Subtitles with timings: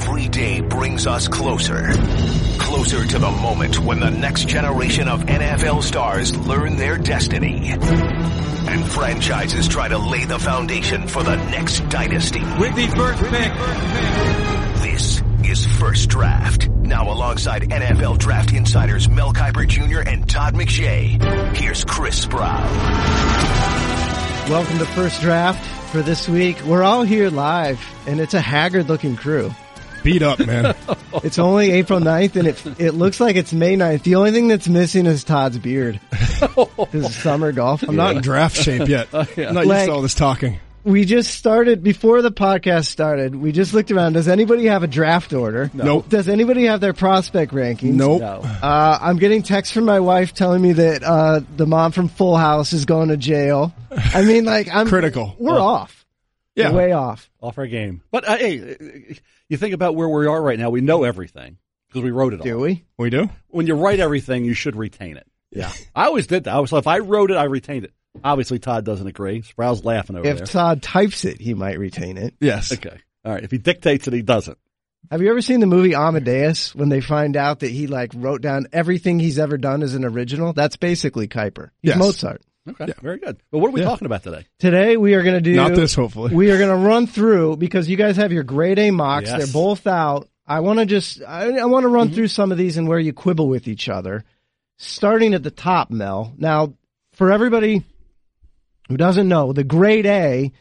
[0.00, 1.90] every day brings us closer.
[2.60, 7.70] Closer to the moment when the next generation of NFL stars learn their destiny.
[7.72, 12.38] And franchises try to lay the foundation for the next dynasty.
[12.60, 13.52] With the first pick.
[14.84, 15.20] This
[15.50, 16.68] is First Draft.
[16.68, 20.08] Now alongside NFL draft insiders Mel Kiper Jr.
[20.08, 21.56] and Todd McShay.
[21.56, 22.62] Here's Chris Sprow.
[24.48, 26.62] Welcome to First Draft for this week.
[26.64, 29.52] We're all here live, and it's a haggard looking crew.
[30.02, 30.74] Beat up, man.
[31.24, 34.04] It's only April 9th, and it, it looks like it's May 9th.
[34.04, 35.96] The only thing that's missing is Todd's beard.
[36.92, 37.82] His summer golf.
[37.82, 39.08] I'm not in draft shape yet.
[39.12, 40.60] Oh, I'm not Like- used to all this talking.
[40.84, 44.12] We just started, before the podcast started, we just looked around.
[44.12, 45.70] Does anybody have a draft order?
[45.74, 46.08] Nope.
[46.08, 47.94] Does anybody have their prospect rankings?
[47.94, 48.20] Nope.
[48.20, 48.26] No.
[48.42, 52.36] Uh, I'm getting texts from my wife telling me that uh, the mom from Full
[52.36, 53.74] House is going to jail.
[53.90, 55.34] I mean, like, I'm Critical.
[55.38, 56.06] We're off.
[56.54, 56.70] Yeah.
[56.70, 57.28] Way off.
[57.42, 58.02] Off our game.
[58.10, 60.70] But uh, hey, you think about where we are right now.
[60.70, 62.84] We know everything because we wrote it Do we?
[62.96, 63.30] We do?
[63.48, 65.26] When you write everything, you should retain it.
[65.50, 65.72] Yeah.
[65.94, 66.54] I always did that.
[66.54, 67.92] I was like, if I wrote it, I retained it.
[68.22, 69.42] Obviously, Todd doesn't agree.
[69.42, 70.32] Sprow's laughing over there.
[70.32, 70.46] If there.
[70.46, 72.34] Todd types it, he might retain it.
[72.40, 72.72] Yes.
[72.72, 72.98] okay.
[73.24, 73.42] All right.
[73.44, 74.58] If he dictates it, he doesn't.
[75.10, 78.42] Have you ever seen the movie Amadeus when they find out that he like wrote
[78.42, 80.52] down everything he's ever done as an original?
[80.52, 81.70] That's basically Kiper.
[81.80, 81.98] He's Yes.
[81.98, 82.42] Mozart.
[82.70, 82.92] Okay.
[83.02, 83.36] Very good.
[83.50, 83.88] But what are we Yeah.
[83.88, 84.46] talking about today?
[84.58, 86.34] Today we are going to do Not this, hopefully.
[86.34, 89.28] We are going to run through because you guys have your grade A mocks.
[89.28, 89.38] Yes.
[89.38, 90.28] They're both out.
[90.46, 92.14] I want to just I, I want to run mm-hmm.
[92.14, 94.24] through some of these and where you quibble with each other.
[94.78, 96.32] Starting at the top, Mel.
[96.38, 96.74] Now,
[97.12, 97.84] for everybody
[98.88, 100.52] who doesn't know, the grade A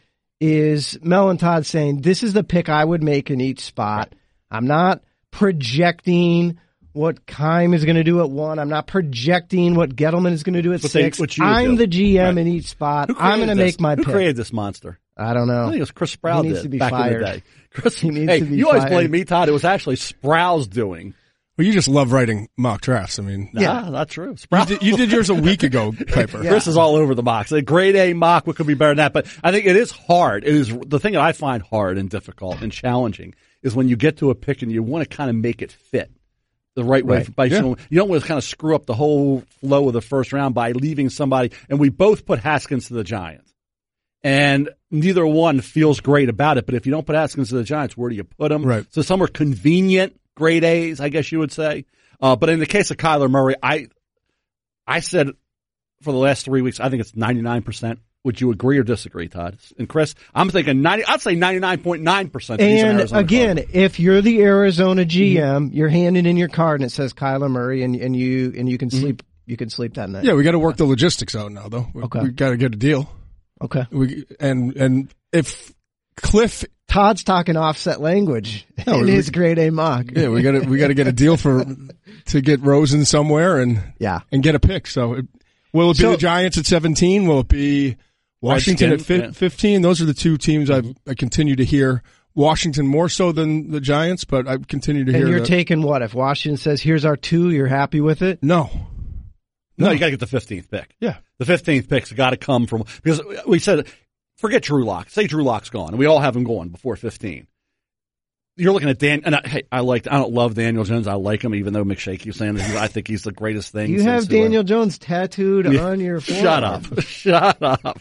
[0.42, 4.14] is Mel and Todd saying this is the pick I would make in each spot.
[4.52, 6.59] I'm not projecting
[6.97, 8.59] what Keim is going to do at one.
[8.59, 11.19] I'm not projecting what Gettleman is going to do at What they- six.
[11.19, 11.85] what you I'm do.
[11.85, 12.37] the GM Right.
[12.39, 13.09] in each spot.
[13.17, 14.13] I'm going to make my Who pick.
[14.13, 14.99] created this monster?
[15.15, 15.63] I don't know.
[15.63, 17.21] I think it was Chris Sprow He needs did to be back in fired.
[17.21, 17.43] the day.
[17.73, 19.47] Chris, He needs hey, to be you always blame me, Todd.
[19.49, 21.13] It was actually Sprow's doing.
[21.57, 23.17] Well, you just love writing mock drafts.
[23.17, 23.73] I mean, Yeah.
[23.81, 24.29] Nah, not true.
[24.29, 24.67] you, Sprow.
[24.67, 26.43] did, you did yours a week ago, Kiper.
[26.43, 26.52] Yeah.
[26.52, 27.52] Chris is all over the mocks.
[27.52, 29.13] A grade A mock, what could be better than that?
[29.13, 30.43] But I think it is hard.
[30.43, 33.95] It is the thing that I find hard and difficult and challenging is when you
[33.95, 36.11] get to a pick and you want to kind of make it fit
[36.77, 37.26] the right way.
[37.36, 37.52] Right.
[37.52, 37.73] Yeah.
[37.89, 40.54] you don't want to kind of screw up the whole flow of the first round
[40.54, 41.52] by leaving somebody.
[41.70, 43.52] And we both put Haskins to the Giants.
[44.23, 46.67] And neither one feels great about it.
[46.67, 48.64] But if you don't put Haskins to the Giants, where do you put them?
[48.64, 48.86] Right.
[48.92, 51.86] So some are convenient grade A's, I guess you would say.
[52.21, 53.87] Uh, but in the case of Kyler Murray, I,
[54.86, 55.32] I said
[56.04, 57.98] for the last three weeks, I think it's 99%.
[58.23, 59.58] Would you agree or disagree, Todd?
[59.78, 62.60] And Chris, I'm thinking 90, I'd say 99.9%.
[62.60, 65.38] And again, if you're the Arizona mm-hmm.
[65.38, 68.67] GM, you're handing in your card and it says Kyler Murray, and and you and
[68.67, 69.00] you can mm-hmm.
[69.00, 70.26] sleep you can sleep that night.
[70.26, 71.88] Yeah, we got to work the logistics out now, though.
[71.94, 72.20] We, Okay.
[72.22, 73.10] we got to get a deal.
[73.61, 73.88] Okay.
[73.92, 75.73] We and and if
[76.17, 80.08] Cliff, Todd's talking offset language No, in we- his grade A mock.
[80.11, 81.66] yeah, we got to we got to get a deal for
[82.26, 84.20] to get Rosen somewhere and Yeah.
[84.32, 84.86] and get a pick.
[84.86, 85.26] So, it,
[85.73, 87.26] will it be So- the Giants at 17?
[87.26, 87.95] Will it be
[88.47, 89.31] Washington at fi- yeah.
[89.31, 89.81] 15?
[89.81, 91.09] Those are the two teams I've, mm-hmm.
[91.09, 92.03] I continue to hear.
[92.35, 95.21] Washington more so than the Giants, but I continue to hear.
[95.21, 96.02] And you're that- taking what?
[96.03, 98.43] If Washington says, "Here's our two, you're happy with it?
[98.43, 98.69] no,
[99.77, 100.95] no, you got to get the 15th pick.
[100.99, 103.87] yeah, The 15th pick's got to come from, because we said,
[104.37, 105.09] forget Drew Lock.
[105.09, 107.47] Say Drew Lock's gone, and we all have him going before 15.
[108.57, 111.07] You're looking at Dan, and I, hey, I like, I don't love Daniel Jones.
[111.07, 113.91] I like him, even though McShay keeps saying I think he's the greatest thing.
[113.91, 114.43] You have whoever.
[114.43, 116.41] Daniel Jones tattooed on your forearm.
[116.43, 116.99] Shut up.
[117.01, 117.99] Shut up.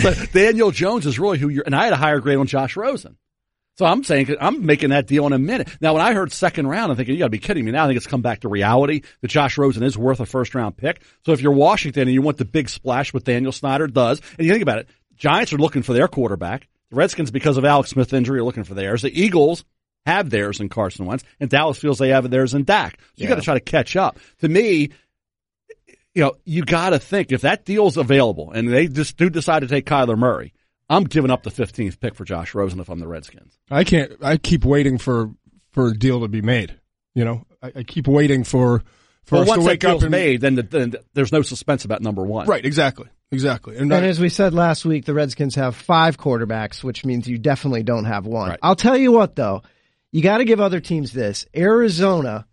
[0.00, 2.76] so Daniel Jones is really who you're, and I had a higher grade on Josh
[2.76, 3.16] Rosen.
[3.78, 5.68] So I'm saying, I'm making that deal in a minute.
[5.82, 7.72] Now, when I heard second round, I'm thinking, you gotta be kidding me.
[7.72, 10.54] Now I think it's come back to reality that Josh Rosen is worth a first
[10.54, 11.02] round pick.
[11.24, 14.46] So if you're Washington and you want the big splash, what Daniel Snyder does, and
[14.46, 16.68] you think about it, Giants are looking for their quarterback.
[16.90, 19.02] The Redskins, because of Alex Smith injury, are looking for theirs.
[19.02, 19.64] The Eagles
[20.06, 22.98] have theirs in Carson Wentz, and Dallas feels they have theirs in Dak.
[23.00, 23.28] So you Yeah.
[23.30, 24.18] gotta try to catch up.
[24.40, 24.90] To me,
[26.14, 29.60] you know, you got to think if that deal's available and they just do decide
[29.60, 30.52] to take Kyler Murray,
[30.88, 33.58] I'm giving up the 15th pick for Josh Rosen if I'm the Redskins.
[33.70, 34.12] I can't.
[34.22, 35.30] I keep waiting for
[35.72, 36.74] for a deal to be made.
[37.14, 38.82] You know, I, I keep waiting for
[39.24, 41.42] for But us once to that wake up and made, then, the, then there's no
[41.42, 42.46] suspense about number one.
[42.46, 42.64] right.
[42.64, 43.08] Exactly.
[43.32, 43.76] Exactly.
[43.76, 47.26] And, And I- as we said last week, the Redskins have five quarterbacks, which means
[47.26, 48.50] you definitely don't have one.
[48.50, 48.58] Right.
[48.62, 49.62] I'll tell you what, though,
[50.12, 51.46] you got to give other teams this.
[51.54, 52.46] Arizona,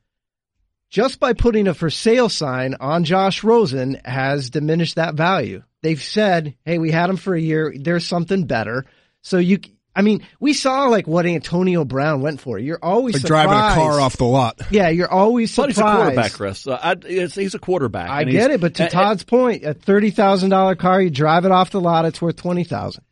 [0.89, 5.63] just by putting a for sale sign on Josh Rosen, has diminished that value.
[5.81, 7.73] They've said, "Hey, we had him for a year.
[7.77, 8.85] There's something better."
[9.21, 9.59] So you,
[9.95, 12.57] I mean, we saw like what Antonio Brown went for.
[12.59, 14.59] You're always like driving a car off the lot.
[14.71, 15.89] Yeah, you're always But surprised.
[15.89, 16.67] he's a quarterback, Chris.
[16.67, 18.09] Uh, I, he's a quarterback.
[18.09, 21.45] I get it, but to and- Todd's point, a thirty thousand dollar car, you drive
[21.45, 23.03] it off the lot, it's worth twenty thousand.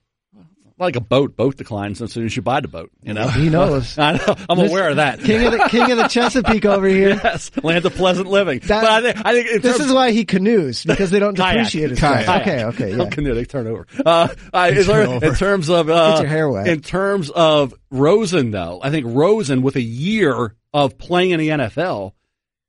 [0.81, 1.37] Like a boat.
[1.37, 2.91] Boat declines as soon as you buy the boat.
[3.03, 3.97] You know, He knows.
[3.97, 4.35] I know.
[4.49, 5.19] I'm aware of that.
[5.21, 7.09] King of the King of the Chesapeake over here.
[7.23, 8.59] yes, land of pleasant living.
[8.59, 11.19] That- but I think, I think in This terms- is why he canoes because they
[11.19, 11.53] don't Kayak.
[11.57, 12.23] depreciate his Kayak.
[12.23, 12.41] stuff.
[12.41, 13.09] Okay, okay, yeah.
[13.09, 13.87] canoe, they turn over.
[14.05, 14.27] Uh,
[14.71, 15.25] is there- turn over.
[15.25, 16.67] in terms of uh, Get your hair wet.
[16.67, 21.49] in terms of Rosen, though, I think Rosen with a year of playing in the
[21.49, 22.13] NFL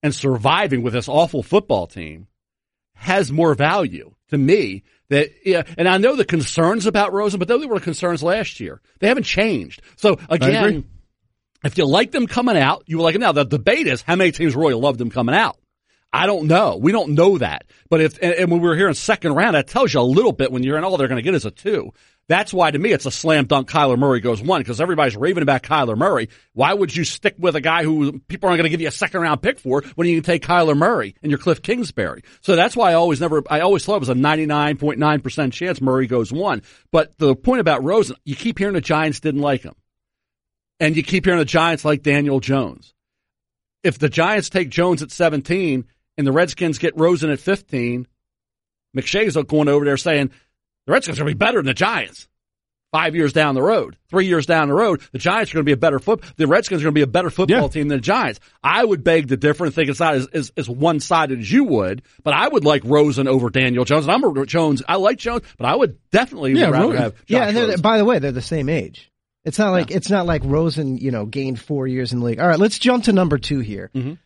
[0.02, 2.26] and surviving with this awful football team
[2.94, 4.82] has more value to me.
[5.08, 8.80] That yeah, and I know the concerns about Rosen, but those were concerns last year.
[9.00, 9.82] They haven't changed.
[9.96, 10.84] So again,
[11.64, 13.32] if you like them coming out, you will like them now.
[13.32, 15.58] The debate is how many teams really loved them coming out.
[16.12, 16.76] I don't know.
[16.76, 17.64] We don't know that.
[17.88, 20.02] But if and, and when we were here in second round, that tells you a
[20.02, 21.92] little bit when you're in all they're going to get is a two.
[22.28, 23.68] That's why to me it's a slam dunk.
[23.68, 26.28] Kyler Murray goes one because everybody's raving about Kyler Murray.
[26.52, 28.92] Why would you stick with a guy who people aren't going to give you a
[28.92, 32.22] second round pick for when you can take Kyler Murray and your Cliff Kingsbury?
[32.40, 36.06] So that's why I always never, I always thought it was a 99.9% chance Murray
[36.06, 36.62] goes one.
[36.90, 39.74] But the point about Rosen, you keep hearing the Giants didn't like him.
[40.78, 42.94] And you keep hearing the Giants like Daniel Jones.
[43.82, 45.84] If the Giants take Jones at 17
[46.16, 48.06] and the Redskins get Rosen at 15,
[48.96, 50.30] McShay's going over there saying
[50.86, 52.28] the Redskins are going to be better than the Giants.
[52.92, 55.68] Five years down the road, three years down the road, the Giants are going to
[55.68, 56.22] be a better foot.
[56.36, 57.68] The Redskins are going to be a better football Yeah.
[57.68, 58.38] team than the Giants.
[58.62, 61.50] I would beg to differ and think it's not as, as, as one sided as
[61.50, 64.04] you would, but I would like Rosen over Daniel Jones.
[64.04, 64.82] And I'm a Jones.
[64.86, 67.14] I like Jones, but I would definitely Yeah, rather Ro- have.
[67.14, 67.80] Josh Yeah, and Rosen.
[67.80, 69.10] by the way, they're the same age.
[69.46, 72.40] It's not like it's not like Rosen, you know, gained four years in the league.
[72.40, 73.90] All right, let's jump to number two here.
[73.94, 74.18] Mhm.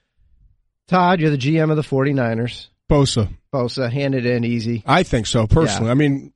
[0.89, 2.67] Todd, you're the GM of the 49ers.
[2.91, 3.29] Bosa.
[3.53, 4.83] Bosa, hand it in easy.
[4.87, 5.87] I think so personally.
[5.87, 5.93] Yeah.
[5.93, 6.33] I mean,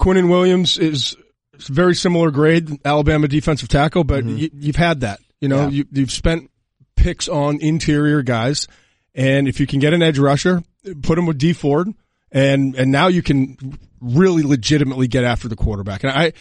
[0.00, 1.16] Quinnen Williams is
[1.56, 5.20] very similar grade, Alabama defensive tackle, but you, you've had that.
[5.40, 5.70] You know, Mm-hmm.
[5.70, 5.76] Yeah.
[5.78, 6.50] you, you've spent
[6.96, 8.68] picks on interior guys,
[9.14, 10.62] and if you can get an edge rusher,
[11.02, 11.88] put him with Dee Ford,
[12.30, 16.04] and and now you can really legitimately get after the quarterback.
[16.04, 16.32] And I,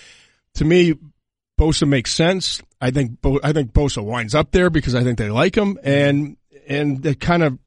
[0.55, 0.93] to me,
[1.59, 2.61] Bosa makes sense.
[2.79, 5.79] I think Bo, I think Bosa winds up there because I think they like him,
[5.83, 6.37] and
[6.67, 7.57] and it kind of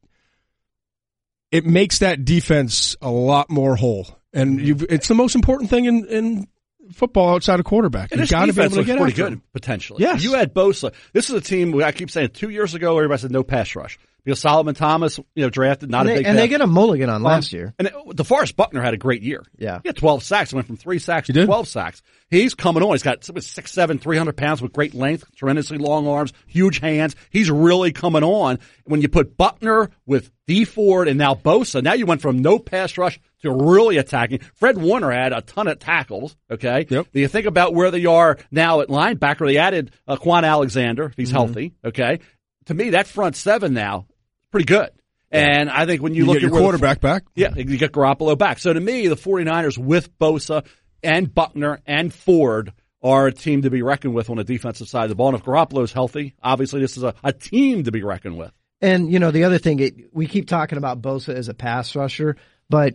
[1.50, 4.06] it makes that defense a lot more whole.
[4.32, 4.66] And mm-hmm.
[4.66, 6.48] you it's the most important thing in, in
[6.92, 8.12] football outside of quarterback.
[8.12, 9.42] And You this got to be defense able to get pretty after good, him.
[9.52, 10.02] potentially.
[10.02, 10.22] Yes.
[10.22, 10.92] You had Bosa.
[11.12, 13.98] This is a team, I keep saying, two years ago, everybody said no pass rush.
[14.22, 16.66] Because Solomon Thomas, you know, drafted, not And a they, big and they get a
[16.66, 17.74] mulligan on last um, year.
[17.78, 19.42] And it, DeForest Buckner had a great year.
[19.56, 19.80] Yeah.
[19.82, 20.50] He had 12 sacks.
[20.50, 21.46] He went from three sacks to did.
[21.46, 22.02] 12 sacks.
[22.28, 22.90] He's coming on.
[22.92, 27.16] He's got six, seven, 300 pounds with great length, tremendously long arms, huge hands.
[27.30, 28.58] He's really coming on.
[28.84, 32.58] When you put Buckner with Dee Ford and now Bosa, now you went from no
[32.58, 34.40] pass rush to really attacking.
[34.56, 36.34] Fred Warner had a ton of tackles.
[36.50, 36.86] Okay.
[36.88, 37.06] Yep.
[37.12, 39.46] Do you think about where they are now at linebacker?
[39.46, 41.36] They added uh, Kwon Alexander, if he's Mm-hmm.
[41.36, 41.74] healthy.
[41.84, 42.18] Okay.
[42.66, 44.06] To me, that front seven now,
[44.50, 44.90] pretty good.
[45.30, 47.22] And I think when you, You look get your at the- quarterback back.
[47.36, 48.58] yeah, you get Garoppolo back.
[48.58, 50.66] So to me, the 49ers with Bosa
[51.00, 52.72] and Buckner and Ford
[53.04, 55.28] are a team to be reckoned with on the defensive side of the ball.
[55.28, 58.50] And if Garoppolo's healthy, obviously this is a, a team to be reckoned with.
[58.80, 61.94] And you know, the other thing, it, we keep talking about Bosa as a pass
[61.94, 62.36] rusher,
[62.68, 62.94] but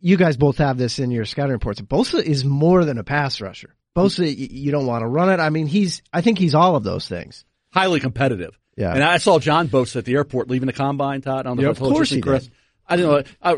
[0.00, 1.80] you guys both have this in your scouting reports.
[1.80, 3.74] Bosa is more than a pass rusher.
[3.96, 5.40] Bosa, y- you don't want to run it.
[5.40, 6.02] I mean, he's.
[6.12, 7.44] I think he's all of those things.
[7.72, 8.56] Highly competitive.
[8.76, 8.94] Yeah.
[8.94, 11.40] And I saw John Bosa at the airport leaving the combine, Todd.
[11.40, 12.44] I don't know Yep, if of course he Chris.
[12.44, 12.52] did.
[12.86, 13.22] I didn't know.
[13.42, 13.56] I,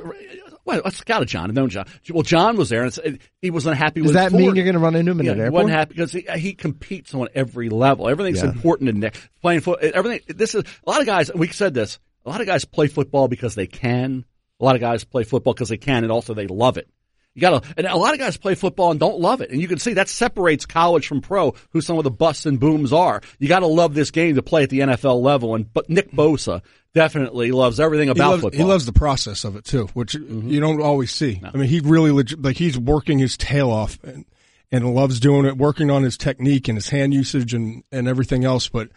[0.71, 1.51] well, got scouted John.
[1.51, 1.87] I've known John.
[2.11, 4.01] Well, John was there, and it's- he was unhappy.
[4.01, 4.43] Does with that Ford.
[4.43, 5.55] mean you're going to run into him in Yeah, an he airport?
[5.65, 8.09] wasn't happy because he, he competes on every level.
[8.09, 8.51] Everything's Yeah.
[8.51, 9.13] important in there.
[9.43, 9.91] Playing football.
[9.95, 10.37] everything.
[10.37, 11.31] This is a lot of guys.
[11.35, 11.99] We said this.
[12.25, 14.25] A lot of guys play football because they can.
[14.61, 16.89] A lot of guys play football because they can, and also they love it.
[17.35, 19.51] You gotta, and a lot of guys play football and don't love it.
[19.51, 22.59] And you can see that separates college from pro, who some of the busts and
[22.59, 23.21] booms are.
[23.39, 25.55] You gotta love this game to play at the NFL level.
[25.55, 26.61] And, but Nick Bosa
[26.93, 28.59] definitely loves everything He about loves, football.
[28.59, 30.49] he loves the process of it too, which Mm-hmm.
[30.51, 31.41] you don't always see.
[31.45, 34.25] I mean, he really legit, like he's working his tail off and,
[34.73, 38.45] and loves doing it, working on his technique and his hand usage and, and everything
[38.45, 38.69] else.
[38.69, 38.89] But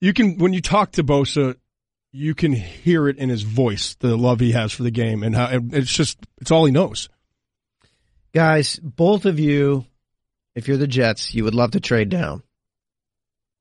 [0.00, 1.56] you can, when you talk to Bosa,
[2.12, 5.34] you can hear it in his voice, the love he has for the game and
[5.34, 7.08] how and it's just, it's all he knows.
[8.34, 9.84] Guys, both of you,
[10.54, 12.42] if you're the Jets, you would love to trade down.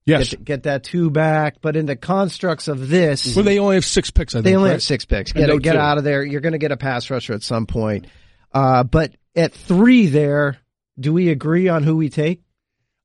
[0.05, 0.29] Yes.
[0.31, 3.85] Get, get that two back, but in the constructs of this, Well, they only have
[3.85, 4.45] six picks, I think.
[4.45, 4.73] they only right?
[4.73, 5.31] have six picks.
[5.31, 5.79] And Get get two.
[5.79, 6.23] out of there.
[6.23, 8.07] You're going to get a pass rusher at some point.
[8.51, 10.57] Uh, but at three, there,
[10.99, 12.41] do we agree on who we take?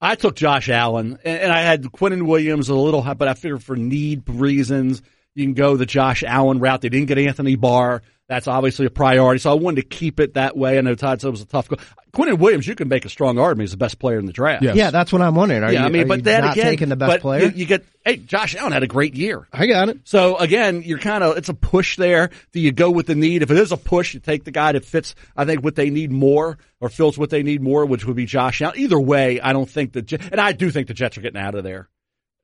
[0.01, 3.35] I took Josh Allen, and, and I had Quinnen Williams a little, high, but I
[3.35, 5.03] figured for need reasons,
[5.35, 6.81] you can go the Josh Allen route.
[6.81, 8.03] They didn't get Anthony Barr.
[8.28, 9.38] That's obviously a priority.
[9.38, 10.78] So I wanted to keep it that way.
[10.78, 11.68] I know Todd said it was a tough.
[11.68, 11.76] Go-
[12.12, 13.68] Quinnen Williams, you can make a strong argument.
[13.68, 14.64] He's the best player in the draft.
[14.64, 14.75] Yes.
[14.75, 15.62] Yeah, that's what I'm wondering.
[15.62, 15.80] Are yeah.
[15.80, 17.45] you, I mean, are but you then not again, taking the best but player?
[17.45, 19.47] You, you get hey, Josh Allen had a great year.
[19.52, 20.00] I got it.
[20.04, 22.30] So again, you're kind of it's a push there.
[22.52, 23.42] Do you go with the need?
[23.42, 25.14] If it is a push, you take the guy that fits.
[25.37, 28.26] I think what they need more or fills what they need more, which would be
[28.26, 28.78] Josh Allen.
[28.78, 31.40] Either way, I don't think the Jet- and I do think the Jets are getting
[31.40, 31.88] out of there.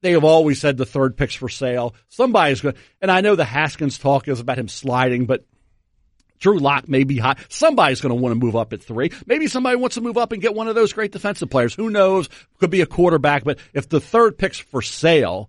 [0.02, 1.94] They have always said the third pick's for sale.
[2.08, 5.44] Somebody's going, and I know the Haskins talk is about him sliding, but
[6.42, 7.37] Drew Lock may be high.
[7.49, 9.11] Somebody's going to want to move up at three.
[9.26, 11.72] Maybe somebody wants to move up and get one of those great defensive players.
[11.75, 12.28] Who knows?
[12.58, 13.44] Could be a quarterback.
[13.44, 15.49] But if the third pick's for sale,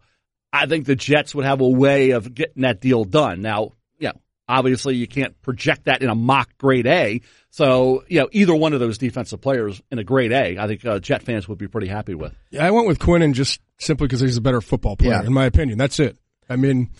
[0.54, 3.42] I think the Jets would have a way of getting that deal done.
[3.42, 4.14] Now, you know,
[4.48, 7.22] obviously you can't project that in a mock grade A.
[7.50, 10.86] So, you know, either one of those defensive players in a grade A, I think
[10.86, 12.34] uh, Jet fans would be pretty happy with.
[12.52, 15.24] Yeah, I went with Quinnen just simply because he's a better football player, Yeah.
[15.26, 15.78] in my opinion.
[15.80, 16.18] That's it.
[16.48, 16.92] I mean,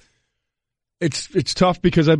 [1.00, 2.18] it's it's tough because I,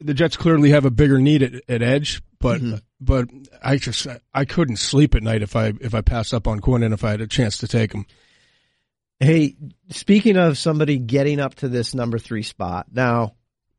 [0.00, 2.76] the Jets clearly have a bigger need at, at edge, but mm-hmm.
[3.00, 3.28] but
[3.62, 6.92] I just I couldn't sleep at night if I if I passed up on Quinnen
[6.92, 8.06] if I had a chance to take him.
[9.18, 9.56] Hey,
[9.90, 13.34] speaking of somebody getting up to this number three spot, now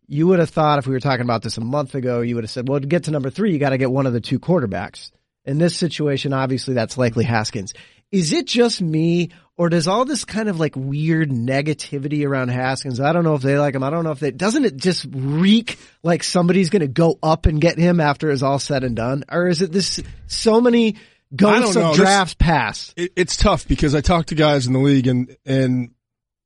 [0.08, 2.44] you would have thought if we were talking about this a month ago, you would
[2.44, 4.22] have said, well, to get to number three, you got to get one of the
[4.22, 5.12] two quarterbacks.
[5.46, 7.74] In this situation, obviously that's likely Haskins.
[8.12, 13.00] Is it just me or does all this kind of like weird negativity around Haskins?
[13.00, 13.84] I don't know if they like him.
[13.84, 17.46] I don't know if they, doesn't it just reek like somebody's going to go up
[17.46, 19.24] and get him after it's all said and done?
[19.32, 20.98] Or is it this so many
[21.34, 21.84] ghosts know.
[21.84, 22.94] of This- drafts pass?
[22.98, 25.92] It, it's tough because I talk to guys in the league and and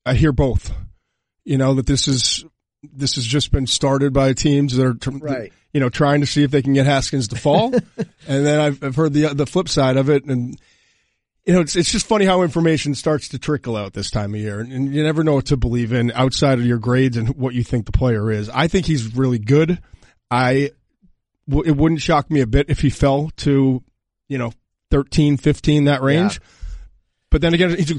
[0.06, 0.72] I hear both.
[1.46, 2.46] You know that this is
[2.84, 5.52] this has just been started by teams that are Right.
[5.74, 8.84] you know trying to see if they can get Haskins to fall, and then I've
[8.84, 10.60] I've heard the the flip side of it and.
[11.46, 14.40] You know, it's it's just funny how information starts to trickle out this time of
[14.40, 17.54] year, and, you never know what to believe in outside of your grades and what
[17.54, 18.50] you think the player is.
[18.50, 19.80] I think he's really good.
[20.32, 20.72] I
[21.48, 23.84] w- it wouldn't shock me a bit if he fell to,
[24.28, 24.54] you know,
[24.92, 26.40] 13, 15, that range.
[27.30, 27.94] But then again, he's,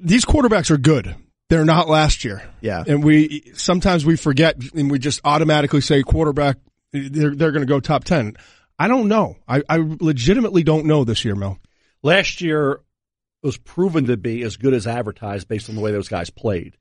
[0.00, 1.14] these quarterbacks are good.
[1.48, 2.42] They're not last year.
[2.60, 2.82] Yeah.
[2.86, 6.56] And we, sometimes we forget and we just automatically say quarterback,
[6.92, 8.36] they're, they're going to go top 10.
[8.78, 9.36] I don't know.
[9.46, 11.58] I, I legitimately don't know this year, Mel.
[12.02, 12.80] Last year
[13.42, 16.76] was proven to be as good as advertised based on the way those guys played.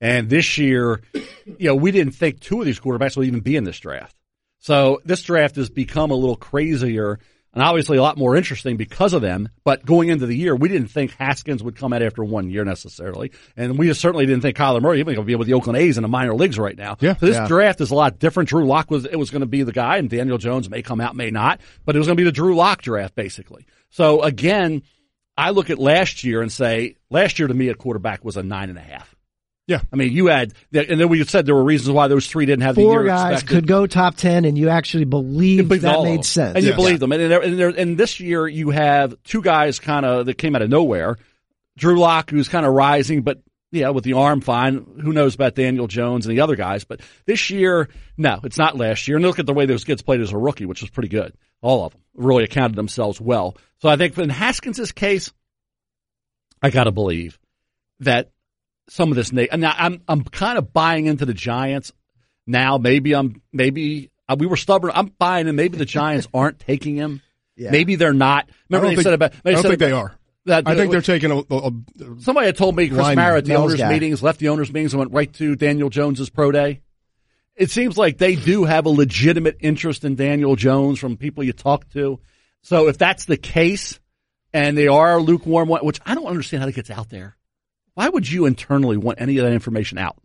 [0.00, 1.00] And this year,
[1.46, 4.14] you know, we didn't think two of these quarterbacks would even be in this draft.
[4.58, 7.18] So this draft has become a little crazier
[7.54, 9.48] and obviously a lot more interesting because of them.
[9.64, 12.64] But going into the year, we didn't think Haskins would come out after one year
[12.66, 13.32] necessarily.
[13.56, 15.96] And we certainly didn't think Kyler Murray even going to be with the Oakland A's
[15.96, 16.98] in the minor leagues right now.
[17.00, 17.16] Yeah.
[17.16, 17.46] So this Yeah.
[17.48, 18.50] draft is a lot different.
[18.50, 21.00] Drew Lock was, it was going to be the guy and Daniel Jones may come
[21.00, 23.64] out, may not, but it was going to be the Drew Lock draft basically.
[23.96, 24.82] So again,
[25.38, 28.42] I look at last year and say, last year to me at quarterback was a
[28.42, 29.14] nine and a half.
[29.66, 29.80] Yeah.
[29.90, 32.62] I mean, you had, and then we said there were reasons why those three didn't
[32.62, 33.54] have the Four year guys expected.
[33.54, 36.54] could go top 10 and you actually You believe believed that all made sense.
[36.56, 36.76] and you Yes.
[36.76, 37.10] believe them.
[37.12, 40.54] And, there- and, there- and this year you have two guys kind of that came
[40.54, 41.16] out of nowhere.
[41.78, 43.40] Drew Lock, who's kind of rising, but
[43.72, 44.86] yeah, with the arm fine.
[45.02, 46.84] Who knows about Daniel Jones and the other guys?
[46.84, 49.16] But this year, no, it's not last year.
[49.16, 51.34] And look at the way those kids played as a rookie, which was pretty good.
[51.62, 53.56] All of them really accounted themselves well.
[53.80, 55.32] So I think in Haskins' case,
[56.62, 57.38] I got to believe
[58.00, 58.30] that
[58.88, 59.32] some of this.
[59.32, 61.92] na- And now I'm I'm kind of buying into the Giants
[62.46, 62.78] now.
[62.78, 64.92] Maybe I'm maybe uh, we were stubborn.
[64.94, 65.56] I'm buying in.
[65.56, 67.22] Maybe the Giants aren't taking him.
[67.58, 67.70] Yeah.
[67.70, 68.50] Maybe they're not.
[68.68, 69.32] Remember they think, said about.
[69.42, 70.14] I don't think they are.
[70.46, 71.72] That, I think they're taking a, a, a
[72.20, 73.90] Somebody had told me Chris Mara at the owners' guy.
[73.90, 76.82] meetings, left the owners' meetings, and went right to Daniel Jones's pro day.
[77.56, 81.52] It seems like they do have a legitimate interest in Daniel Jones from people you
[81.52, 82.20] talk to.
[82.62, 83.98] So if that's the case,
[84.52, 87.36] and they are lukewarm, which I don't understand how that gets out there.
[87.94, 90.16] Why would you internally want any of that information out?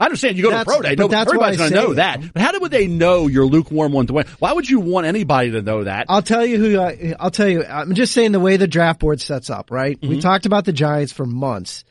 [0.00, 0.96] I understand you go That's- to pro day.
[0.96, 2.32] but No, that's everybody's going to know that.
[2.32, 4.26] But how would they know you're lukewarm one to win?
[4.38, 6.06] Why would you want anybody to know that?
[6.08, 6.80] I'll tell you who.
[6.80, 7.64] I, I'll tell you.
[7.64, 9.70] I'm just saying the way the draft board sets up.
[9.70, 10.00] Right.
[10.00, 10.08] Mm-hmm.
[10.08, 11.84] We talked about the Giants for months.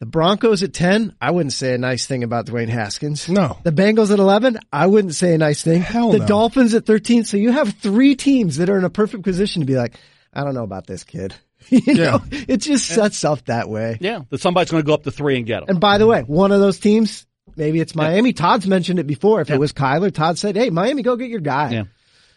[0.00, 1.14] The Broncos at ten.
[1.20, 3.28] I wouldn't say a nice thing about Dwayne Haskins.
[3.28, 3.58] No.
[3.62, 4.58] The Bengals at eleven.
[4.72, 5.82] I wouldn't say a nice thing.
[5.82, 6.26] Hell the no.
[6.26, 7.24] Dolphins at thirteen.
[7.24, 9.94] So you have three teams that are in a perfect position to be like,
[10.32, 11.32] I don't know about this kid.
[11.70, 11.94] you Yeah.
[11.94, 13.98] know, it just sets up that way.
[14.00, 15.66] yeah, that somebody's going to go up to three and get them.
[15.70, 18.32] And by the way, one of those teams, maybe it's Miami.
[18.32, 19.40] Todd's mentioned it before.
[19.40, 21.84] If it was Kyler, Todd said, "Hey, Miami, go get your guy." Yeah.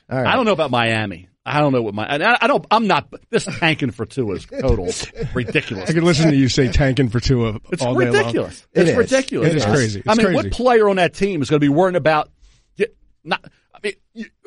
[0.09, 0.27] All right.
[0.27, 1.27] I don't know about Miami.
[1.45, 2.05] I don't know what my.
[2.05, 2.65] I, I don't.
[2.69, 3.07] I'm not.
[3.29, 4.89] This tanking for Tua is total
[5.33, 5.89] ridiculous.
[5.89, 8.15] I could listen to you say tanking for Tua It's all day long.
[8.17, 8.67] ridiculous.
[8.73, 9.49] It it's ridiculous.
[9.51, 10.03] It is crazy.
[10.05, 10.35] I mean, crazy.
[10.35, 12.29] what player on that team is going to be worrying about?
[12.77, 13.45] get- Not.
[13.83, 13.93] I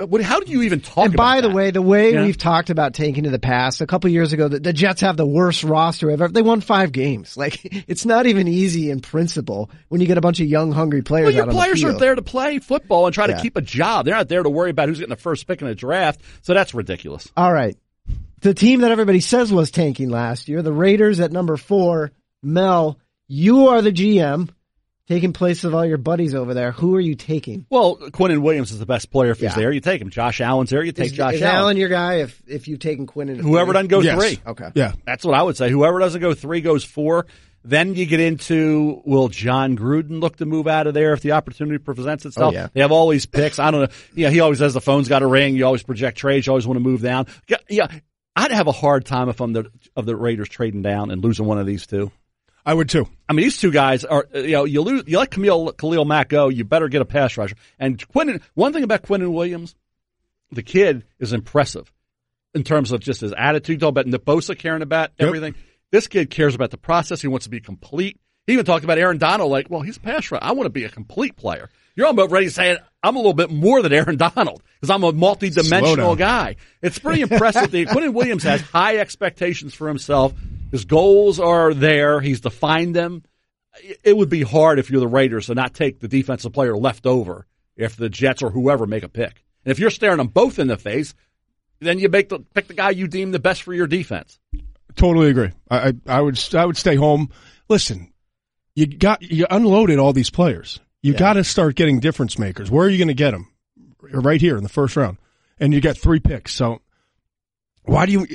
[0.06, 0.96] mean, how do you even talk?
[0.96, 1.54] About And by the that?
[1.54, 2.24] way, the way Yeah.
[2.24, 5.16] we've talked about tanking in the past, a couple years ago, the, the Jets have
[5.16, 6.28] the worst roster ever.
[6.28, 7.36] They won five games.
[7.36, 11.02] Like it's not even easy in principle when you get a bunch of young, hungry
[11.02, 11.26] players.
[11.26, 13.36] Well, your out on the players are there to play football and try Yeah.
[13.36, 14.04] to keep a job.
[14.06, 16.20] They're not there to worry about who's getting the first pick in the draft.
[16.42, 17.28] So that's ridiculous.
[17.36, 17.76] All right.
[18.40, 22.10] The team that everybody says was tanking last year, the Raiders at number four.
[22.42, 24.48] Mel, you are the GM,
[25.10, 26.70] taking place of all your buddies over there.
[26.70, 27.66] Who are you taking?
[27.68, 29.32] Well, Quinnen Williams is the best player.
[29.32, 30.08] If he's there, you take him.
[30.08, 31.56] Josh Allen's there, you take Is, Josh is Allen.
[31.56, 32.20] Allen your guy?
[32.20, 34.16] If if you've taken Quinnen Whoever doesn't go Yes.
[34.16, 34.38] three.
[34.46, 34.70] Okay.
[34.74, 34.92] Yeah.
[35.04, 35.68] That's what I would say.
[35.68, 37.26] Whoever doesn't go three goes four.
[37.62, 41.32] Then you get into will John Gruden look to move out of there if the
[41.32, 42.54] opportunity presents oh, itself?
[42.54, 42.68] Oh, yeah.
[42.72, 43.58] They have all these picks.
[43.58, 43.96] I don't know.
[44.14, 45.56] Yeah, he always says the phone's got a ring.
[45.56, 46.46] You always project trades.
[46.46, 47.26] You always want to move down.
[47.48, 47.88] Yeah, yeah.
[48.36, 51.46] I'd have a hard time if I'm the of the Raiders trading down and losing
[51.46, 52.12] one of these two.
[52.64, 53.08] I would too.
[53.28, 56.04] I mean, these two guys are, uh, you know, you lose, you let Camille, Khalil
[56.04, 57.56] Mack go, you better get a pass rusher.
[57.78, 59.74] And Quinnen, one thing about Quinnen Williams,
[60.52, 61.90] the kid is impressive
[62.54, 63.80] in terms of just his attitude.
[63.80, 65.26] Talk about Nabosa caring about Yep.
[65.28, 65.54] everything.
[65.92, 67.20] This kid cares about the process.
[67.22, 68.18] He wants to be complete.
[68.46, 70.38] He even talked about Aaron Donald, like, well, he's a pass rusher.
[70.42, 71.68] I want to be a complete player.
[71.94, 75.02] You're almost ready to say, I'm a little bit more than Aaron Donald because I'm
[75.04, 76.56] a multi-dimensional guy.
[76.82, 77.70] It's pretty impressive.
[77.70, 80.32] that Quinnen Williams has high expectations for himself.
[80.70, 82.20] His goals are there.
[82.20, 83.24] He's defined them.
[84.04, 87.06] It would be hard if you're the Raiders to not take the defensive player left
[87.06, 87.46] over
[87.76, 89.44] if the Jets or whoever make a pick.
[89.64, 91.14] And if you're staring them both in the face,
[91.80, 94.38] then you make the pick the guy you deem the best for your defense.
[94.96, 95.50] Totally agree.
[95.70, 97.30] I, I, I would I would stay home.
[97.68, 98.12] Listen,
[98.74, 100.80] you got you unloaded all these players.
[101.02, 102.70] You got to start getting difference makers.
[102.70, 103.48] Where are you going to get them?
[104.02, 105.18] Right here in the first round,
[105.58, 106.52] and you got three picks.
[106.52, 106.82] So
[107.84, 108.26] why do you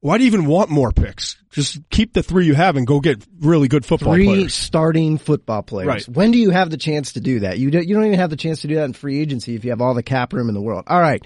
[0.00, 1.36] why do you even want more picks?
[1.50, 4.54] Just keep the three you have and go get really good football Three players.
[4.54, 5.88] starting football players.
[5.88, 6.08] Right.
[6.08, 7.58] When do you have the chance to do that?
[7.58, 9.64] You do, you don't even have the chance to do that in free agency if
[9.64, 10.84] you have all the cap room in the world.
[10.86, 11.24] All right.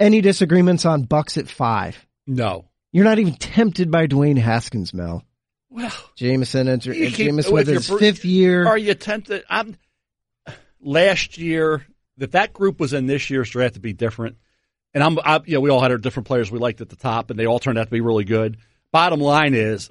[0.00, 2.04] Any disagreements on Bucks at five?
[2.26, 2.64] No.
[2.92, 5.22] You're not even tempted by Dwayne Haskins, Mel.
[5.70, 8.66] Well, Jameis enter, You keep- Jameis if with you're his br- fifth year.
[8.66, 9.44] are you tempted?
[9.48, 9.76] I'm
[10.80, 11.86] last year
[12.18, 14.36] if that group was in this year's draft to be different.
[14.94, 16.96] And I'm, I, you know, we all had our different players we liked at the
[16.96, 18.58] top, and they all turned out to be really good.
[18.92, 19.90] Bottom line is,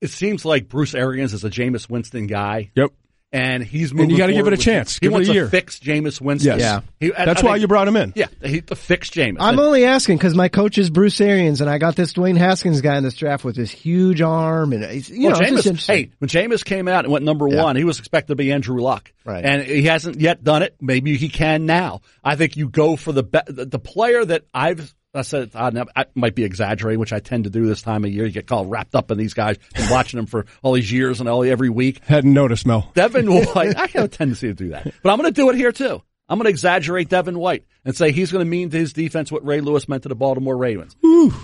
[0.00, 2.92] it seems like Bruce Arians is a Jameis Winston guy, Yep.
[3.32, 4.10] And he's moving.
[4.10, 4.94] you gotta give it a with- chance.
[4.94, 5.48] He Give it wants a to year.
[5.48, 6.58] fix Jameis Winston.
[6.58, 6.60] Yes.
[6.60, 6.80] Yeah.
[6.98, 8.12] He- I- That's I why think- you brought him in.
[8.16, 9.36] Yeah, he to fix Jameis.
[9.40, 12.80] I'm only asking because my coach is Bruce Arians, and I got this Dwayne Haskins
[12.80, 16.10] guy in this draft with this huge arm, and he's, you well, know, Jameis, hey,
[16.18, 17.62] when Jameis came out and went number Yeah.
[17.62, 19.44] one, he was expected to be Andrew Luck, Right.
[19.44, 20.74] And he hasn't yet done it.
[20.80, 22.00] Maybe he can now.
[22.24, 24.94] I think you go for the be- the, the player that I've.
[25.12, 28.12] I said I, I might be exaggerating, which I tend to do this time of
[28.12, 28.26] year.
[28.26, 31.20] You get called wrapped up in these guys, and watching them for all these years
[31.20, 32.04] and all every week.
[32.04, 32.90] Hadn't noticed, Mel.
[32.94, 35.56] Devin White, I have a tendency to do that, but I'm going to do it
[35.56, 36.02] here too.
[36.28, 39.32] I'm going to exaggerate Devin White and say he's going to mean to his defense
[39.32, 40.94] what Ray Lewis meant to the Baltimore Ravens.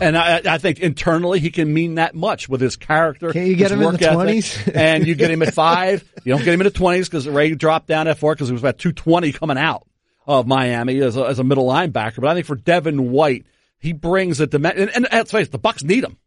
[0.01, 3.33] And I, I think internally he can mean that much with his character.
[3.33, 4.73] Can't you get his him in the 20s?
[4.77, 6.05] and you get him at five.
[6.23, 8.53] You don't get him in the 20s because Ray dropped down at four because he
[8.53, 9.89] was about 220 coming out
[10.25, 12.21] of Miami as a, as a middle linebacker.
[12.21, 13.45] But I think for Devin White,
[13.87, 14.83] he brings a dimension.
[14.89, 16.19] And, and let's face it, the Bucks need him.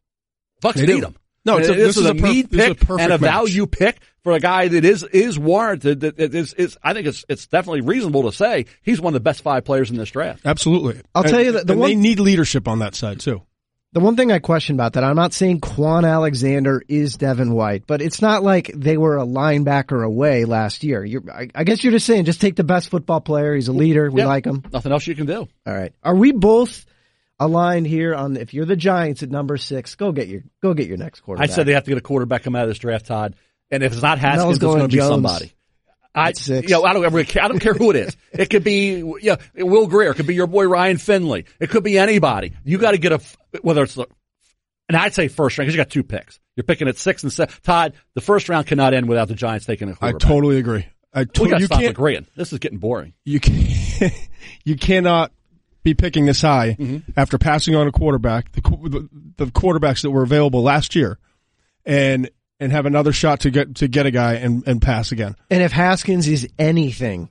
[0.62, 1.08] Bucks They need do.
[1.08, 1.16] him.
[1.46, 2.90] No, it's a- this this is is a a perf- need this is a pick
[2.90, 3.20] and a match.
[3.20, 6.02] value pick for a guy that is is warranted.
[6.02, 9.16] That that is, is I think it's it's definitely reasonable to say he's one of
[9.16, 10.42] the best five players in this draft.
[10.46, 11.02] Absolutely.
[11.16, 13.42] I'll tell you that the and one- they need leadership on that side too.
[13.94, 17.88] The one thing I question about that, I'm not saying Kwon Alexander is Devin White,
[17.88, 21.04] but it's not like they were a linebacker away last year.
[21.04, 23.56] You're, I, I guess you're just saying, just take the best football player.
[23.56, 24.12] He's a leader.
[24.12, 24.28] We Yep.
[24.28, 24.64] like him.
[24.72, 25.48] Nothing else you can do.
[25.66, 25.92] All right.
[26.04, 26.86] Are we both
[27.40, 30.88] aligned here on if you're the Giants at number six, go get your go get
[30.88, 31.50] your next quarterback.
[31.50, 33.36] I said they have to get a quarterback come out of this draft, Todd.
[33.72, 35.10] And if it's not Haskins, Mel's it's going to going be Jones.
[35.10, 35.54] somebody.
[36.16, 36.68] I, six.
[36.68, 37.44] you know, I don't ever care.
[37.44, 38.18] I don't care who it is.
[38.34, 40.10] It could be, you know, Will Grier.
[40.12, 41.46] It could be your boy Ryan Finley.
[41.60, 42.54] It could be anybody.
[42.64, 43.22] You got to get a,
[43.62, 44.08] whether it's, the-
[44.90, 46.40] and I'd say first round because you got two picks.
[46.56, 47.54] You're picking at six and seven.
[47.62, 50.26] Todd, the first round cannot end without the Giants taking a I quarterback.
[50.26, 50.88] I totally agree.
[51.14, 52.26] I we to- got to you stop can't agreeing.
[52.36, 53.14] This is getting boring.
[53.24, 53.54] you can
[54.66, 55.32] you cannot
[55.84, 57.12] be picking this high Mm-hmm.
[57.18, 61.18] after passing on a quarterback, the, the the quarterbacks that were available last year,
[61.86, 65.36] and and have another shot to get to get a guy and, and pass again.
[65.50, 67.30] and if Haskins is anything,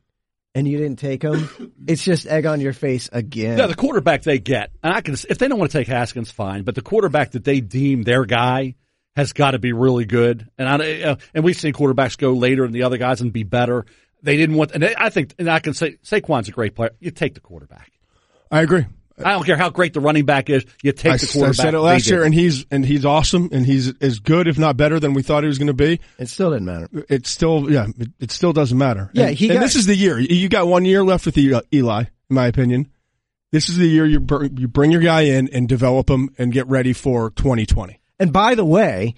[0.54, 3.58] and you didn't take him, it's just egg on your face again.
[3.58, 6.30] Yeah, the quarterback they get, and I can if they don't want to take Haskins,
[6.30, 6.62] fine.
[6.62, 8.74] But the quarterback that they deem their guy
[9.16, 10.48] has got to be really good.
[10.58, 13.42] And I, uh, and we've seen quarterbacks go later than the other guys and be
[13.42, 13.84] better.
[14.22, 16.90] They didn't want, and they, I think, and I can say Saquon's a great player.
[17.00, 17.92] You take the quarterback.
[18.50, 18.86] I agree.
[19.24, 20.64] I don't care how great the running back is.
[20.80, 21.56] You take I, the s- I quarterback.
[21.56, 24.76] said it last year, and he's and he's awesome, and he's as good, if not
[24.76, 25.98] better, than we thought he was going to be.
[26.20, 26.88] it still didn't matter.
[27.08, 29.10] It still, yeah, it, it still doesn't matter.
[29.12, 30.20] Yeah, and, he and got- this is the year.
[30.20, 32.88] You got one year left with E- Eli, in my opinion.
[33.50, 36.52] This is the year you br- you bring your guy in and develop him and
[36.52, 37.98] get ready for 2020.
[38.20, 39.16] And by the way,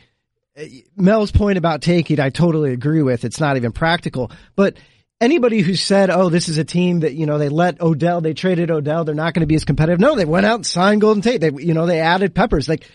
[0.59, 0.63] uh,
[0.97, 3.25] Mel's point about taking, I totally agree with.
[3.27, 4.31] It's not even practical.
[4.57, 4.77] But
[5.21, 8.35] anybody who said, "Oh, this is a team that you know they let Odell, they
[8.35, 11.01] traded Odell, they're not going to be as competitive," no, they went out and signed
[11.01, 11.41] Golden Tate.
[11.41, 12.69] They, you know, they added Peppers.
[12.69, 12.89] Like,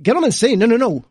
[0.00, 1.04] get Gettleman's saying, no, no, no.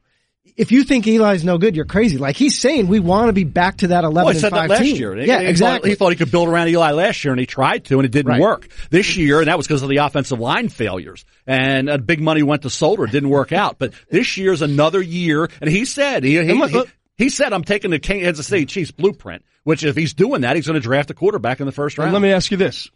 [0.58, 2.18] If you think Eli's no good, you're crazy.
[2.18, 4.50] Like he's saying, we want to be back to that 11 Well, he and said
[4.52, 4.96] 5 that last team.
[4.98, 5.18] year.
[5.18, 5.80] Yeah, he exactly.
[5.82, 8.06] Thought, he thought he could build around Eli last year, and he tried to, and
[8.06, 8.42] it didn't Right.
[8.42, 8.68] work.
[8.90, 12.44] This year, and that was because of the offensive line failures, and uh, big money
[12.44, 13.06] went to Solder.
[13.06, 13.78] It didn't work out.
[13.80, 16.84] But this year's another year, and he said he he, And he,
[17.22, 19.44] he said I'm taking the Kansas City Chiefs blueprint.
[19.64, 22.08] Which, if he's doing that, he's going to draft a quarterback in the first round.
[22.08, 22.90] And let me ask you this: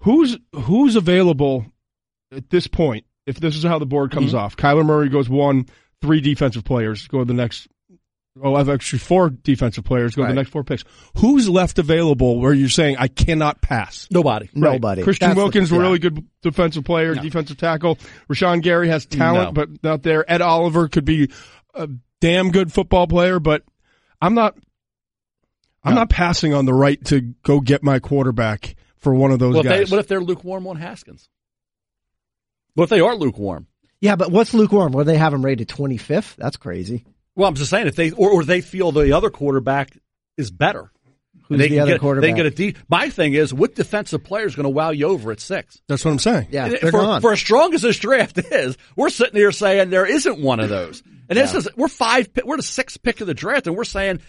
[0.00, 1.64] Who's who's available
[2.30, 3.04] at this point?
[3.26, 4.36] If this is how the board comes Mm-hmm.
[4.38, 5.66] off, Kyler Murray goes one,
[6.02, 7.68] three defensive players go to the next.
[8.40, 10.28] Oh, I've actually four defensive players go Right.
[10.28, 10.84] the next four picks.
[11.16, 14.06] Who's left available where you're saying I cannot pass?
[14.12, 14.48] Nobody.
[14.54, 15.02] Nobody.
[15.02, 15.80] Christian That's Wilkins, a yeah.
[15.80, 17.98] really good defensive player, defensive tackle.
[18.30, 19.52] Rashan Gary has talent, No.
[19.52, 20.30] but not there.
[20.30, 21.30] Ed Oliver could be
[21.74, 21.88] a
[22.20, 23.62] damn good football player, but
[24.20, 24.56] I'm not.
[25.84, 26.00] I'm No.
[26.00, 29.60] not passing on the right to go get my quarterback for one of those Well,
[29.64, 29.90] if they, guys.
[29.90, 31.28] what if they're lukewarm on Haskins?
[32.74, 33.66] What if they are lukewarm?
[34.00, 34.92] Yeah, but what's lukewarm?
[34.92, 36.36] Where they have him rated 25th?
[36.36, 37.04] That's crazy.
[37.34, 39.96] Well, I'm just saying if they or, or they feel the other quarterback
[40.36, 40.90] is better.
[41.48, 42.22] Who's they the can other get, quarterback?
[42.22, 42.74] They can get a D.
[42.88, 45.80] My thing is, what defensive player is going to wow you over at six?
[45.88, 46.48] That's what I'm saying.
[46.50, 47.20] Yeah, they're for, gone.
[47.22, 50.68] for as strong as this draft is, we're sitting here saying there isn't one of
[50.68, 51.02] those.
[51.28, 52.28] And this is we're five.
[52.44, 54.20] We're the sixth pick of the draft, and we're saying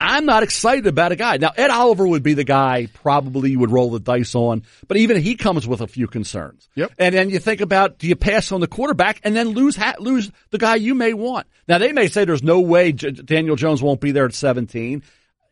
[0.00, 1.38] I'm not excited about a guy.
[1.38, 4.96] Now Ed Oliver would be the guy probably you would roll the dice on, but
[4.98, 6.68] even he comes with a few concerns.
[6.74, 6.92] Yep.
[6.98, 9.94] And then you think about do you pass on the quarterback and then lose ha-
[9.98, 11.46] lose the guy you may want?
[11.66, 15.02] Now they may say there's no way J- Daniel Jones won't be there at 17.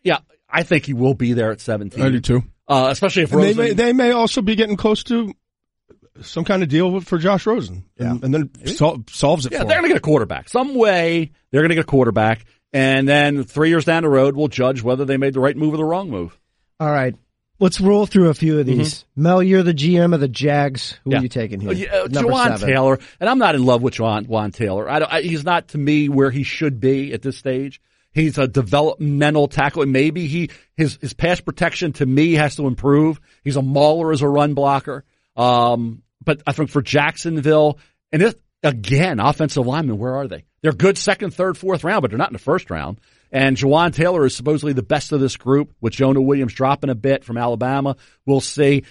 [0.03, 2.03] Yeah, I think he will be there at 17.
[2.03, 2.43] I do too.
[2.69, 5.33] Uh, especially if And they may they may also be getting close to
[6.23, 9.65] some kind of deal for Josh Rosen, and, and then sol- solves it Yeah, for
[9.67, 9.83] they're him.
[9.83, 10.49] going to get a quarterback.
[10.49, 12.45] Some way they're going to get a quarterback.
[12.73, 15.75] And then three years down the road, we'll judge whether they made the right move
[15.75, 16.39] or the wrong move.
[16.81, 17.15] All right.
[17.61, 19.05] Let's roll through a few of these.
[19.15, 20.99] Mel, you're the GM of the Jags.
[21.05, 21.19] Who Yeah.
[21.19, 21.71] are you taking here?
[21.71, 22.69] Uh, yeah, uh, Jawaan seven.
[22.69, 24.91] Taylor, and I'm not in love with Jawaan, Jawaan Taylor.
[24.91, 27.81] I don't, I, he's not to me where he should be at this stage.
[28.13, 32.67] He's a developmental tackle, and maybe he his his pass protection to me has to
[32.67, 33.21] improve.
[33.45, 35.05] He's a mauler as a run blocker.
[35.37, 37.79] Um, but I think for Jacksonville,
[38.13, 40.45] and this, again, offensive linemen, where are they?
[40.63, 43.01] They're good second, third, fourth round, but they're not in the first round.
[43.31, 46.95] And Jawaan Taylor is supposedly the best of this group, with Jonah Williams dropping a
[46.95, 47.97] bit from Alabama.
[48.25, 48.85] We'll see.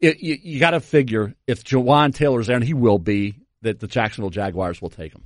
[0.00, 3.80] It, you you got to figure if Jawaan Taylor's there, and he will be, that
[3.80, 5.22] the Jacksonville Jaguars will take him.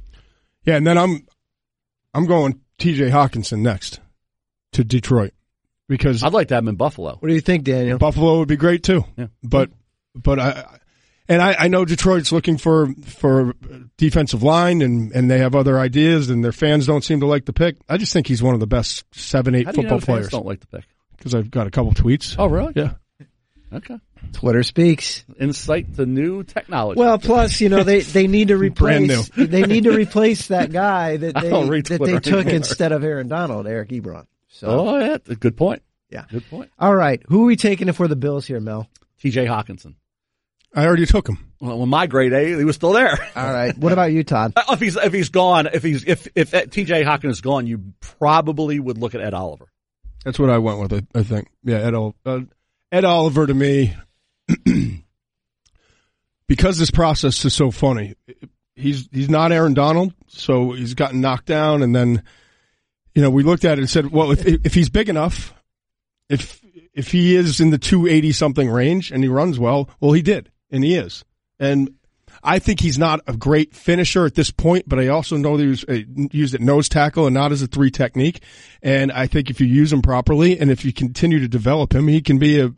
[0.65, 1.27] Yeah, and then I'm
[2.15, 3.11] I'm going T.J.
[3.11, 4.01] Hockenson next
[4.73, 5.33] to Detroit
[5.89, 7.17] because I'd like to have him in Buffalo.
[7.19, 7.99] What do you think, Daniel?
[7.99, 9.05] Buffalo would be great too.
[9.17, 9.27] Yeah.
[9.43, 9.71] But
[10.15, 10.79] but I
[11.31, 13.55] and I, I know Detroit's looking for for
[13.97, 17.47] defensive line and and they have other ideas and their fans don't seem to like
[17.47, 17.77] the pick.
[17.89, 20.01] I just think he's one of the best seven eight How do you know football
[20.01, 20.85] the fans players don't like the pick?
[21.21, 22.35] because I've got a couple tweets.
[22.39, 22.73] Oh, really?
[22.75, 22.95] Yeah.
[23.73, 23.99] Okay.
[24.33, 25.25] Twitter speaks.
[25.39, 26.99] Insight to new technology.
[26.99, 30.73] Well, plus, you know, they, they need to Brand replace, they need to replace that
[30.73, 32.55] guy that they, that Twitter they took anymore.
[32.55, 34.27] instead of Aaron Donald, Eric Ebron.
[34.49, 35.19] So, oh, yeah.
[35.35, 35.83] Good point.
[36.09, 36.25] yeah.
[36.31, 36.71] Good point.
[36.79, 37.23] All right.
[37.29, 38.89] Who are we taking it for the Bills here, Mel?
[39.23, 39.95] TJ Hockenson.
[40.75, 41.39] I already took him.
[41.61, 43.19] Well, when my grade A, he was still there.
[43.37, 43.77] All right.
[43.77, 44.53] What about you, Todd?
[44.57, 47.93] Uh, if he's if he's gone, if he's if if TJ Hawkins is gone, you
[48.01, 49.67] probably would look at Ed Oliver.
[50.25, 50.93] That's what I went with.
[50.93, 51.49] I, I think.
[51.65, 52.41] Yeah, Ed, uh,
[52.93, 53.95] Ed Oliver to me,
[56.49, 58.15] because this process is so funny.
[58.75, 62.23] He's he's not Aaron Donald, so he's gotten knocked down, and then
[63.15, 65.55] you know we looked at it and said, well, if if he's big enough,
[66.29, 66.61] if
[66.95, 70.23] if he is in the two eighty something range and he runs well, well, he
[70.23, 71.25] did, and he is,
[71.59, 71.95] and.
[72.43, 75.63] I think he's not a great finisher at this point, but I also know that
[75.63, 75.99] he was uh,
[76.33, 78.41] used at nose tackle and not as a three technique.
[78.83, 82.07] And I think if you use him properly and if you continue to develop him,
[82.09, 82.73] he can be a,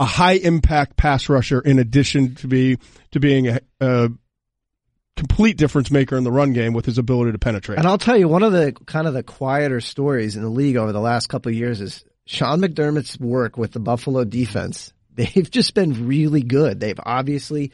[0.00, 2.76] a high impact pass rusher in addition to be,
[3.12, 4.10] to being a, a
[5.16, 7.78] complete difference maker in the run game with his ability to penetrate.
[7.78, 10.76] And I'll tell you, one of the kind of the quieter stories in the league
[10.76, 14.92] over the last couple of years is Sean McDermott's work with the Buffalo defense.
[15.18, 16.78] They've just been really good.
[16.80, 17.72] They've obviously,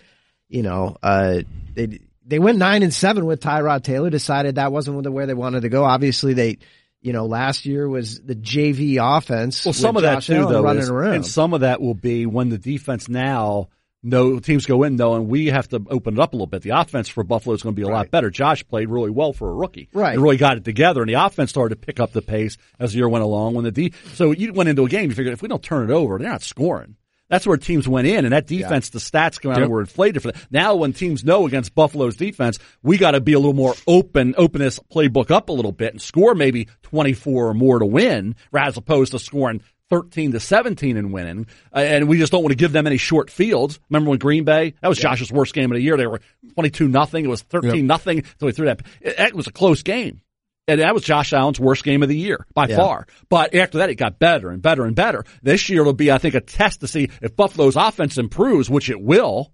[0.48, 1.42] you know, uh,
[1.74, 4.11] they they went nine and seven with Tyrod Taylor.
[4.11, 5.85] Decided that wasn't where they wanted to go.
[5.85, 6.59] Obviously, they,
[7.02, 9.64] you know, last year was the JV offense.
[9.64, 11.14] Well, some of with that too, Allen though, running is, around.
[11.16, 13.68] and some of that will be when the defense now.
[14.07, 16.61] No teams go in though, and we have to open it up a little bit.
[16.61, 18.28] The offense for Buffalo is going to be a lot better.
[18.28, 19.88] Josh played really well for a rookie.
[19.94, 20.18] Right.
[20.18, 22.98] really got it together, and the offense started to pick up the pace as the
[22.98, 23.54] year went along.
[23.54, 25.90] When the D, so you went into a game, you figured if we don't turn
[25.90, 26.96] it over, they're not scoring.
[27.31, 29.65] That's where teams went in, and that defense, the stats come out Yep.
[29.65, 30.47] and were inflated for that.
[30.51, 34.35] Now, when teams know against Buffalo's defense, we got to be a little more open,
[34.37, 38.37] open this playbook up a little bit and score maybe 24 or more to win,
[38.55, 41.47] as opposed to scoring 13 to 17 and winning.
[41.75, 43.79] Uh, and we just don't want to give them any short fields.
[43.91, 45.97] Remember when Green Bay, that was Josh's worst game of the year.
[45.97, 46.21] They were
[46.55, 47.25] 22 nothing.
[47.25, 48.25] It was 13 nothing.
[48.41, 48.81] So he threw that.
[49.01, 50.21] It, it was a close game.
[50.66, 52.77] And that was Josh Allen's worst game of the year by Yeah.
[52.77, 53.07] far.
[53.29, 55.24] But after that, it got better and better and better.
[55.42, 58.88] This year will be, I think, a test to see if Buffalo's offense improves, which
[58.88, 59.53] it will.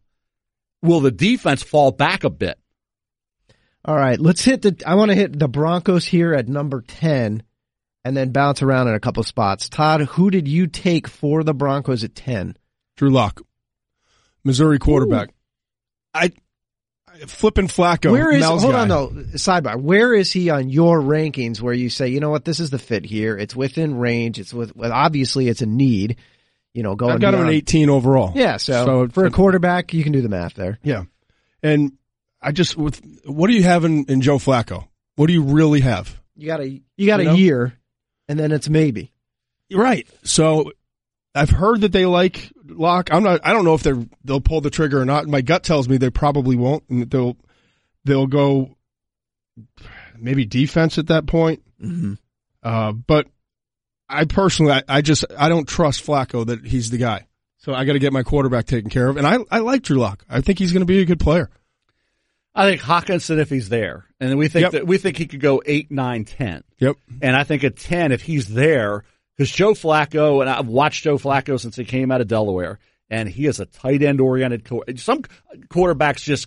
[0.83, 2.59] Will the defense fall back a bit?
[3.85, 4.81] All right, let's hit the.
[4.87, 7.43] I want to hit the Broncos here at number ten,
[8.05, 9.69] and then bounce around in a couple spots.
[9.69, 12.57] Todd, who did you take for the Broncos at ten?
[12.97, 13.41] Drew Lock,
[14.45, 15.31] Missouri quarterback.
[16.13, 16.33] I, I
[17.27, 18.13] flipping Flacco.
[18.13, 18.41] Where is?
[18.41, 18.83] Mel's hold guy.
[18.83, 19.09] on though.
[19.35, 19.81] Sidebar.
[19.81, 21.61] Where is he on your rankings?
[21.61, 23.37] Where you say, you know what, this is the fit here.
[23.37, 24.39] It's within range.
[24.39, 24.75] It's with.
[24.75, 26.17] Well, obviously, it's a need.
[26.73, 27.13] You know, going.
[27.13, 28.33] I got him an 18 overall.
[28.35, 30.79] Yeah, so, So for a quarterback, you can do the math there.
[30.85, 31.05] Yeah.
[31.65, 31.93] And
[32.41, 34.87] I just, with, what do you have in, in Joe Flacco?
[35.17, 36.19] What do you really have?
[36.37, 37.35] You got a you got You a know?
[37.35, 37.79] year,
[38.29, 39.13] and then it's maybe.
[39.71, 40.09] Right.
[40.23, 40.73] So
[41.35, 43.13] I've heard that they like Lock.
[43.13, 45.27] I'm not, I don't know if they're, they'll pull the trigger or not.
[45.27, 47.37] My gut tells me they probably won't and they'll,
[48.05, 48.77] they'll go
[50.19, 51.63] maybe defense at that point.
[51.83, 52.15] Mm-hmm.
[52.63, 53.27] Uh, but
[54.09, 57.27] I personally, I, I just, I don't trust Flacco that he's the guy.
[57.59, 59.17] So I got to get my quarterback taken care of.
[59.19, 60.25] And I, I like Drew Lock.
[60.29, 61.51] I think he's going to be a good player.
[62.55, 64.73] I think Hockenson if he's there, and we think Yep.
[64.73, 66.65] that we think he could go eight, nine, ten.
[66.79, 66.97] Yep.
[67.23, 69.05] And I think at 10, if he's there,
[69.41, 73.27] because Joe Flacco, and I've watched Joe Flacco since he came out of Delaware, and
[73.27, 74.67] he is a tight end oriented.
[74.67, 75.23] Co- some
[75.71, 76.47] quarterbacks just,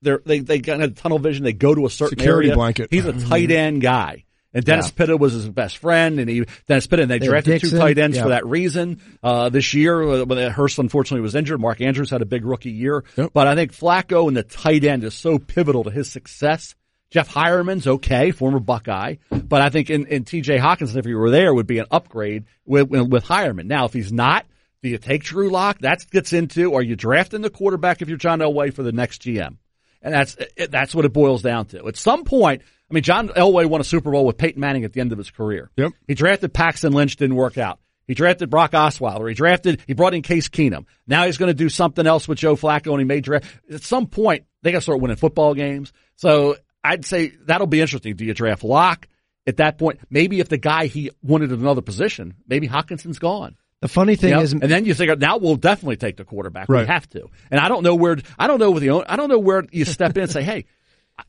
[0.00, 1.42] they're, they, they got a tunnel vision.
[1.42, 2.56] They go to a certain Security area.
[2.56, 2.86] blanket.
[2.92, 4.26] He's a tight end guy.
[4.54, 4.92] And Dennis Yeah.
[4.96, 7.02] Pitta was his best friend, and he Dennis Pitta.
[7.02, 8.22] And they They drafted two tight ends yeah.
[8.22, 9.00] for that reason.
[9.24, 12.70] Uh, this year, uh, when Hurst unfortunately was injured, Mark Andrews had a big rookie
[12.70, 13.02] year.
[13.16, 13.30] Yep.
[13.32, 16.76] But I think Flacco and the tight end is so pivotal to his success.
[17.10, 20.58] Jeff Heuerman's okay, former Buckeye, but I think in, in T.J.
[20.58, 23.66] Hockenson, if he were there, would be an upgrade with with Heuerman.
[23.66, 24.46] Now, if he's not,
[24.82, 25.80] do you take Drew Lock?
[25.80, 29.22] That gets into, are you drafting the quarterback if you're John Elway for the next
[29.22, 29.56] GM?
[30.02, 31.86] And that's it, that's what it boils down to.
[31.86, 34.92] At some point, I mean, John Elway won a Super Bowl with Peyton Manning at
[34.92, 35.70] the end of his career.
[35.76, 35.92] Yep.
[36.06, 37.80] He drafted Paxton Lynch, didn't work out.
[38.06, 39.28] He drafted Brock Osweiler.
[39.28, 40.86] He drafted, he brought in Case Keenum.
[41.06, 43.46] Now he's going to do something else with Joe Flacco and he may draft.
[43.72, 45.92] At some point, they got to start winning football games.
[46.16, 48.16] So I'd say that'll be interesting.
[48.16, 49.06] Do you draft Lock?
[49.46, 53.56] At that point, maybe if the guy he wanted another position, maybe Hockenson's gone.
[53.80, 54.42] The funny thing You know?
[54.42, 56.68] is, and then you think now we'll definitely take the quarterback.
[56.68, 56.82] Right.
[56.82, 57.28] We have to.
[57.50, 59.86] And I don't know where I don't know with the I don't know where you
[59.86, 60.66] step in and say, hey,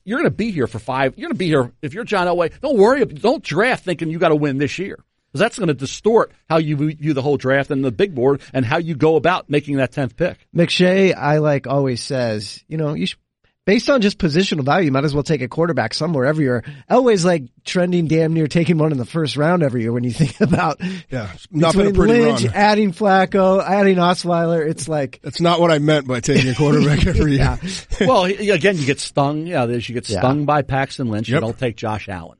[0.03, 1.17] you're going to be here for five.
[1.17, 2.59] You're going to be here if you're John Elway.
[2.59, 3.05] Don't worry.
[3.05, 4.99] Don't draft thinking you got to win this year
[5.31, 8.41] because that's going to distort how you view the whole draft and the big board
[8.53, 10.37] and how you go about making that tenth pick.
[10.55, 13.19] McShay, I like always says, you know, you should,
[13.65, 16.63] based on just positional value, you might as well take a quarterback somewhere every year.
[16.89, 20.11] Elway's like trending damn near taking one in the first round every year when you
[20.13, 21.29] think about Yeah.
[21.51, 22.53] Not been a between pretty Lynch, run.
[22.53, 24.67] adding Flacco, adding Osweiler.
[24.67, 27.59] It's like, That's not what I meant by taking a quarterback every year.
[28.01, 29.45] well, again, you get stung.
[29.45, 30.19] Yeah, there's you get Yeah.
[30.19, 31.27] stung by Paxton Lynch.
[31.29, 31.41] You Yep.
[31.41, 32.37] don't take Josh Allen,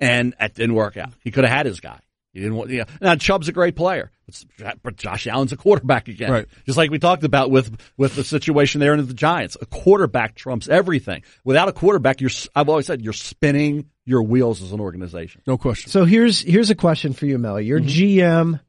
[0.00, 1.12] and that didn't work out.
[1.22, 1.98] He could have had his guy.
[2.32, 2.70] He didn't want.
[2.70, 2.84] Yeah.
[3.00, 4.10] Now Chubb's a great player,
[4.58, 6.30] but- but Josh Allen's a quarterback again.
[6.30, 6.46] Right.
[6.66, 10.34] Just like we talked about with with the situation there in the Giants, a quarterback
[10.34, 11.22] trumps everything.
[11.44, 12.30] Without a quarterback, you're.
[12.54, 15.42] I've always said you're spinning your wheels as an organization.
[15.46, 15.90] No question.
[15.90, 17.60] so here's, here's a question for you, Mel.
[17.60, 18.54] You're mm-hmm.
[18.54, 18.60] GM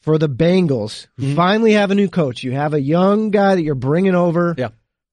[0.00, 2.42] for the Bengals who finally have a new coach.
[2.42, 4.54] You have a young guy that you're bringing over.
[4.56, 4.68] Yeah.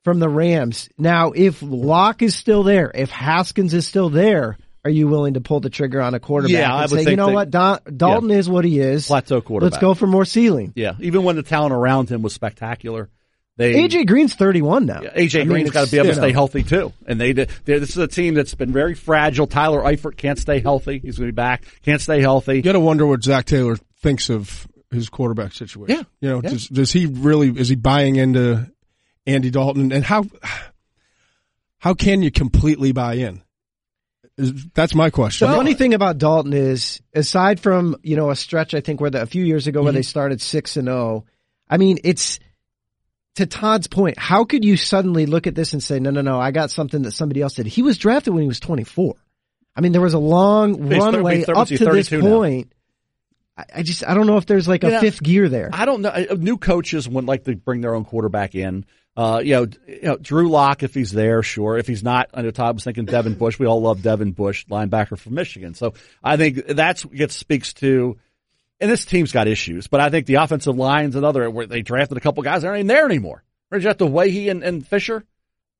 [0.05, 0.87] from the Rams.
[0.97, 5.41] Now, if Lock is still there, if Haskins is still there, are you willing to
[5.41, 7.49] pull the trigger on a quarterback Yeah, and I would say, you know that- what,
[7.49, 9.07] Don, Dalton is what he is.
[9.07, 9.73] Plateau quarterback.
[9.73, 10.71] Let's go for more ceiling.
[10.75, 13.09] Yeah, even when the talent around him was spectacular,
[13.57, 15.01] they AJ Green's 31 now.
[15.01, 16.93] Yeah, AJ I mean, Green's got to be able you to know, stay healthy too,
[17.07, 17.49] and they did.
[17.65, 19.47] This is a team that's been very fragile.
[19.47, 20.99] Tyler Eifert can't stay healthy.
[20.99, 21.63] He's going to be back.
[21.83, 22.55] Can't stay healthy.
[22.57, 25.95] You got to wonder what Zac Taylor thinks of his quarterback situation.
[25.97, 26.03] Yeah.
[26.21, 26.49] You know, Yeah.
[26.51, 28.69] does, does he really, is he buying into
[29.25, 30.25] Andy Dalton and how,
[31.79, 33.41] how can you completely buy in?
[34.37, 35.49] Is- That's my question.
[35.49, 39.09] The funny thing about Dalton is, aside from you know a stretch, I think where
[39.09, 39.97] the, a few years ago where Mm-hmm.
[39.97, 41.25] they started six and zero,
[41.69, 42.39] I mean it's
[43.35, 44.17] to Todd's point.
[44.17, 47.01] How could you suddenly look at this and say, no, no, no, I got something
[47.03, 47.65] that somebody else did?
[47.65, 49.15] He was drafted when he was twenty four.
[49.75, 52.37] I mean, there was a long He's runway he's thir- up to this 32 now.
[52.37, 52.71] point.
[53.57, 54.99] I, I just I don't know if there's like a Yeah.
[55.01, 55.69] fifth gear there.
[55.73, 56.13] I don't know.
[56.37, 58.85] New coaches would like to bring their own quarterback in.
[59.17, 61.77] Uh, you know, you know, Drew Lock if he's there, sure.
[61.77, 63.57] If he's not, I know Todd was thinking Devin Bush.
[63.57, 65.73] We all love Devin Bush, linebacker from Michigan.
[65.73, 68.17] So I think that's what speaks to
[68.81, 72.17] and this team's got issues, but I think the offensive line's another where they drafted
[72.17, 73.41] a couple guys that aren't even there anymore.
[73.71, 75.23] Remember you have to Ogbuehi and, and Fisher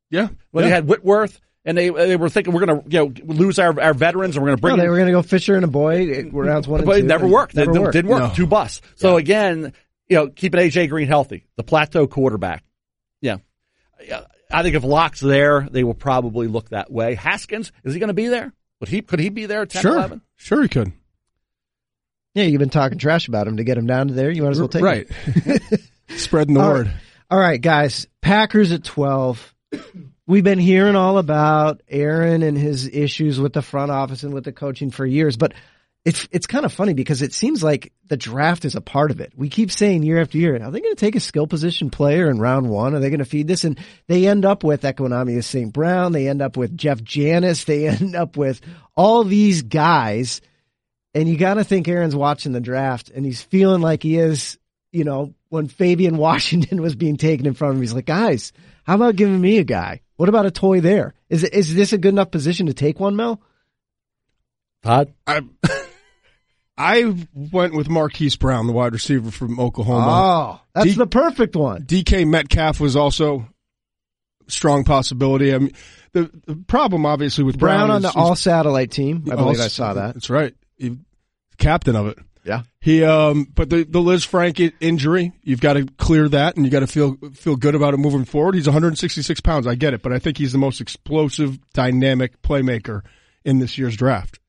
[0.10, 0.30] Yeah.
[0.52, 0.69] when yeah.
[0.69, 3.78] they had Whitworth and they they were thinking we're going to you know lose our,
[3.82, 5.65] our veterans and we're going to bring No, they were going to go Fisher and
[5.65, 7.54] a boy rounds one but it never worked.
[7.54, 7.93] Never it didn't- worked.
[7.93, 8.21] didn't work.
[8.21, 8.34] No.
[8.34, 8.82] Two busts.
[8.95, 9.74] So again,
[10.08, 12.63] you know, keeping AJ Green healthy, the plateau quarterback.
[14.02, 14.08] Yeah.
[14.08, 14.58] Yeah.
[14.58, 17.16] I think if Lock's there, they will probably look that way.
[17.16, 18.54] Haskins, is he going to be there?
[18.80, 19.96] Would he, could he be there at 10, Sure.
[19.96, 20.22] 11?
[20.36, 20.92] Sure, he could.
[22.34, 24.30] Yeah, you've been talking trash about him to get him down to there.
[24.30, 25.10] You might as well take right.
[25.10, 25.60] him.
[26.18, 26.88] Spreading the All word.
[26.88, 26.96] right.
[27.32, 28.08] All right, guys.
[28.22, 29.56] Packers at 12.
[30.28, 34.44] We've been hearing all about Aaron and his issues with the front office and with
[34.44, 35.54] the coaching for years, but
[36.06, 39.20] it's it's kind of funny because it seems like the draft is a part of
[39.20, 39.34] it.
[39.36, 42.30] We keep saying year after year, are they going to take a skill position player
[42.30, 42.94] in round one?
[42.94, 43.63] Are they going to feed this?
[43.63, 45.74] And they end up with Equanimeous St.
[45.74, 46.12] Brown.
[46.12, 47.63] They end up with Jeff Janis.
[47.63, 48.62] They end up with
[48.96, 50.41] all these guys.
[51.15, 54.60] And you got to think Aaron's watching the draft and he's feeling like he is,
[54.91, 57.82] you know, when Fabian Washington was being taken in front of him.
[57.82, 60.02] He's like, guys, how about giving me a guy?
[60.18, 61.15] What about a toy there?
[61.30, 63.41] Is it, is this a good enough position to take one, Mel?
[64.84, 65.12] Todd?
[66.78, 70.08] I went with Marquise Brown, the wide receiver from Oklahoma.
[70.10, 71.84] Oh, that's D- the perfect one.
[71.84, 73.48] DK Metcalf was also
[74.46, 75.54] a strong possibility.
[75.54, 75.72] I mean,
[76.12, 79.26] the, the problem obviously with Brown Brown, on is the all satellite team.
[79.32, 80.16] I believe I saw that.
[80.16, 80.54] That's right.
[80.78, 80.98] He,
[81.58, 82.18] captain of it.
[82.44, 82.64] Yeah.
[82.80, 86.82] He, um, but the, the Lisfranc injury, you've got to clear that and you got
[86.82, 88.54] to feel, feel good about it moving forward.
[88.54, 89.66] He's 166 pounds.
[89.66, 93.02] I get it, but I think he's the most explosive, dynamic playmaker
[93.44, 94.40] in this year's draft.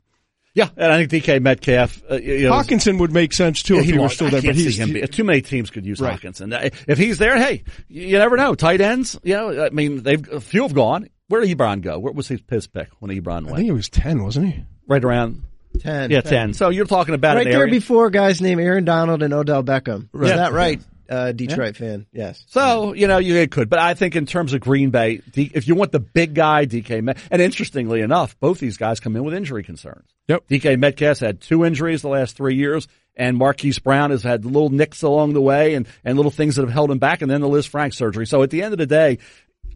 [0.57, 2.03] Yeah, and I think DK Metcalf.
[2.11, 4.41] Uh, you know, Hockenson would make sense too Yeah, if he, were still I there,
[4.41, 4.93] can't but he's, see him.
[4.95, 6.19] Be, too many teams could use Right.
[6.19, 6.53] Hockenson.
[6.53, 8.55] Uh, If he's there, hey, you never know.
[8.55, 11.09] Tight ends, you know, I mean, they've a few have gone.
[11.29, 11.99] Where did Ebron go?
[11.99, 13.53] Where was his, his pick when Ebron went?
[13.53, 14.65] I think it was 10, wasn't he?
[14.87, 15.43] Right around,
[15.81, 16.11] Ten.
[16.11, 16.55] yeah, ten.
[16.55, 17.73] So you're talking about Right an there area.
[17.73, 20.09] before guys named Aaron Donald and Odell Beckham.
[20.15, 20.81] Is that right?
[21.09, 22.07] Uh, Detroit fan.
[22.13, 22.45] Yes.
[22.49, 25.51] So you know you it could, but I think in terms of Green Bay, D,
[25.55, 29.17] if you want the big guy, DK, Met, and interestingly enough, both these guys come
[29.17, 30.09] in with injury concerns.
[30.29, 30.49] Yep.
[30.49, 34.71] DK Metcalf's had two injuries the last three years, and Marquise Brown has had little
[34.71, 37.41] nicks along the way and and little things that have held him back, and then
[37.41, 38.27] the Lisfranc surgery.
[38.27, 39.19] So at the end of the day,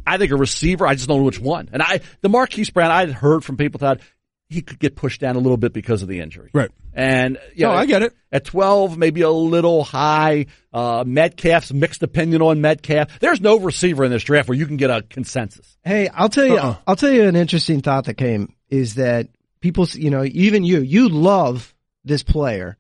[0.07, 0.87] I think a receiver.
[0.87, 1.69] I just don't know which one.
[1.73, 4.01] And I the Marquise Brown, I had heard from people that
[4.49, 6.51] he could get pushed down a little bit because of the injury.
[6.53, 6.71] Right.
[6.93, 8.13] And yeah, No, I get it.
[8.33, 10.47] At 12, maybe a little high.
[10.73, 13.19] Uh, Metcalf's mixed opinion on Metcalf.
[13.21, 15.77] There's no receiver in this draft where you can get a consensus.
[15.85, 16.77] Hey, I'll tell you, Uh-uh.
[16.87, 19.29] I'll tell you an interesting thought that came is that
[19.61, 21.75] people, you know, even you, you love
[22.05, 22.77] this player,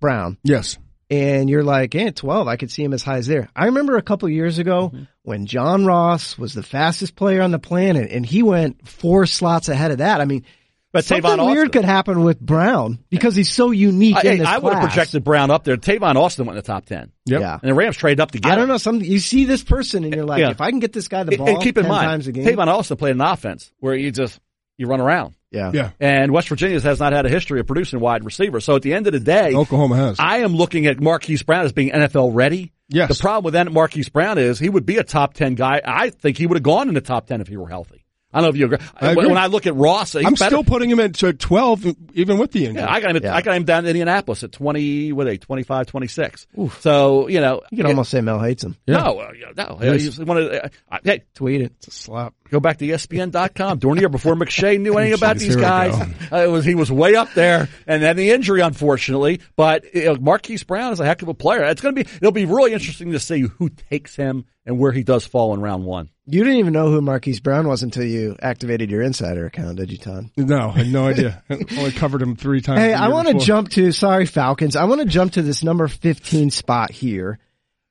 [0.00, 0.78] Brown, Yes.
[1.10, 3.48] and you're like, eh, 12, I could see him as high as there.
[3.56, 5.04] I remember a couple years ago Mm-hmm.
[5.22, 9.68] when John Ross was the fastest player on the planet and he went four slots
[9.68, 10.20] ahead of that.
[10.20, 10.44] I mean,
[10.92, 11.50] But something Tavon Austin.
[11.54, 14.82] weird could happen with Brown because he's so unique I, in this I would have
[14.82, 15.76] projected Brown up there.
[15.76, 17.12] Tavon Austin went in the top 10.
[17.26, 17.40] Yep.
[17.40, 17.58] Yeah.
[17.62, 18.76] And the Rams traded up to get I don't know.
[18.76, 20.50] Some you see this person and you're like, Yeah.
[20.50, 22.26] if I can get this guy the And- ball and keep in 10 mind, times
[22.26, 24.40] a game, Tavon Austin played an offense where you just,
[24.78, 25.34] you run around.
[25.52, 25.90] yeah, Yeah.
[26.00, 28.64] And West Virginia has not had a history of producing wide receivers.
[28.64, 30.16] So at the end of the day, Oklahoma has.
[30.18, 32.72] I am looking at Marquise Brown as being NFL ready.
[32.88, 33.16] Yes.
[33.16, 35.80] The problem with that Marquise Brown is he would be a top 10 guy.
[35.84, 37.99] I think he would have gone in the top 10 if he were healthy.
[38.32, 38.78] I don't know if you agree.
[38.96, 39.28] I When- agree.
[39.28, 40.44] When I look at Ross, he's I'm better.
[40.50, 42.82] still putting him at 12, even with the injury.
[42.82, 43.16] Yeah, I got him.
[43.16, 43.34] At, Yeah.
[43.34, 45.12] I got him down in Indianapolis at twenty.
[45.12, 45.38] What are they?
[45.38, 46.46] 25, 26.
[46.80, 48.76] So you know, you can almost say Mel hates him.
[48.86, 49.76] no, uh, no.
[49.92, 50.68] He's one of uh,
[51.04, 51.72] hey, Tweet it.
[51.78, 52.34] It's a slap.
[52.50, 55.94] Go back to ESPN.com during the year before McShay knew anything about these guys.
[56.32, 59.40] Uh, it was he was way up there, and then the injury, unfortunately.
[59.56, 61.64] But you know, Marquise Brown is a heck of a player.
[61.64, 64.92] It's going to be it'll be really interesting to see who takes him and where
[64.92, 66.10] he does fall in round one.
[66.26, 69.90] You didn't even know who Marquise Brown was until you activated your insider account, did
[69.90, 70.30] you, Todd?
[70.36, 71.42] No, I had no idea.
[71.50, 72.78] I only covered him three times.
[72.78, 74.76] Hey, I want to jump to, sorry, Falcons.
[74.76, 77.40] I want to jump to this number 15 spot here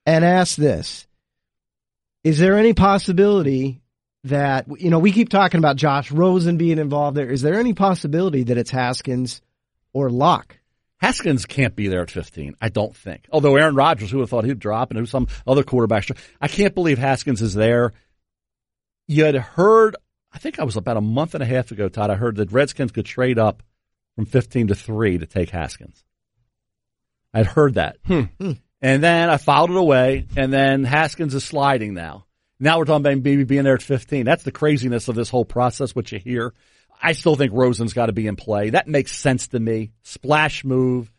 [0.06, 1.06] and ask this.
[2.24, 3.79] Is there any possibility
[4.26, 7.30] that, you know, we keep talking about Josh Rosen being involved there.
[7.30, 9.42] Is there any possibility that it's Haskins
[9.94, 10.58] or Lock?
[10.98, 12.56] Haskins can't be there at 15.
[12.62, 13.26] I don't think.
[13.32, 16.50] Although Aaron Rodgers, who would have thought he'd drop, and who some other quarterbacks, I
[16.50, 17.94] can't believe Haskins is there.
[19.08, 19.96] You had heard,
[20.34, 22.10] I think I was about a month and a half ago, Todd.
[22.10, 23.64] I heard that Redskins could trade up
[24.16, 26.04] from 15 to three to take Haskins.
[27.34, 28.24] I'd heard that, Hmm.
[28.82, 32.26] and then I filed it away, and then Haskins is sliding now.
[32.60, 34.26] Now we're talking about maybe being there at 15.
[34.26, 36.54] That's the craziness of this whole process, what you hear.
[37.02, 38.72] I still think Rosen's got to be in play.
[38.72, 39.92] That makes sense to me.
[40.04, 41.12] Splash move.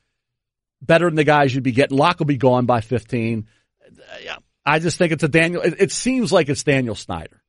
[0.83, 1.97] Better than the guys you'd be getting.
[1.97, 3.47] Lock will be gone by 15.
[3.83, 4.37] Uh, yeah.
[4.65, 5.63] I just think it's a Daniel.
[5.63, 7.43] It, seems like it's Daniel Snyder.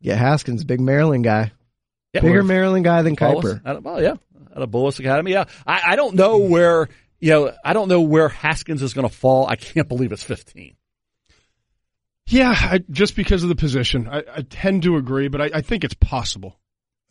[0.00, 1.52] Yeah, Haskins, big Maryland guy.
[2.14, 3.60] Yeah, Bigger Maryland guy than Kiper.
[3.64, 4.14] out of- well, yeah,
[4.54, 5.32] at a Bullis Academy.
[5.32, 6.88] Yeah, I, I don't know where
[7.24, 9.46] you know, I don't know where Haskins is going to fall.
[9.46, 10.76] I can't believe it's 15.
[12.26, 15.60] Yeah, I, just because of the position, I, I tend to agree, but I, I
[15.60, 16.58] think it's possible.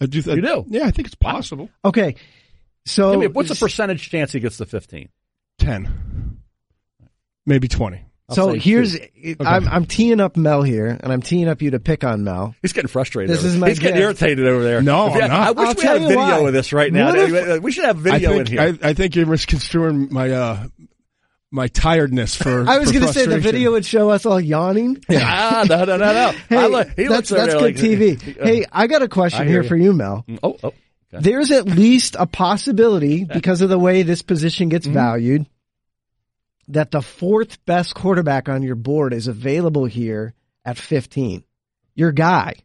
[0.02, 0.20] I do.
[0.20, 0.66] You do?
[0.68, 1.70] Yeah, I think it's possible.
[1.86, 2.16] Okay.
[2.86, 5.10] So I mean, what's the percentage chance he gets to 15?
[5.60, 6.40] Ten,
[7.46, 8.04] maybe twenty.
[8.28, 9.36] I'll so say here's two.
[9.40, 12.56] I'm I'm teeing up Mel here, and I'm teeing up you to pick on Mel.
[12.62, 13.30] He's getting frustrated.
[13.30, 14.82] This over is my He's getting irritated over there.
[14.82, 15.32] No, I'm not.
[15.32, 16.48] I wish I'll we tell had a video why.
[16.48, 17.14] of this right now.
[17.14, 18.62] If- we should have I video in here.
[18.62, 20.68] I, I think you're misconstruing my uh
[21.54, 22.66] my tiredness for.
[22.68, 25.02] I was going to say the video would show us all yawning.
[25.12, 26.32] ah, no, no, no, no.
[26.50, 28.20] Hey, I look- he that's that's good like- TV.
[28.44, 29.70] Hey, I got a question here you.
[29.70, 30.26] for you, Mel.
[30.42, 30.74] Oh, oh.
[31.12, 34.94] There's at least a possibility because of the way this position gets Mm-hmm.
[34.96, 35.46] valued
[36.70, 40.34] that the fourth best quarterback on your board is available here
[40.66, 41.44] at 15.
[41.94, 42.56] Your guy.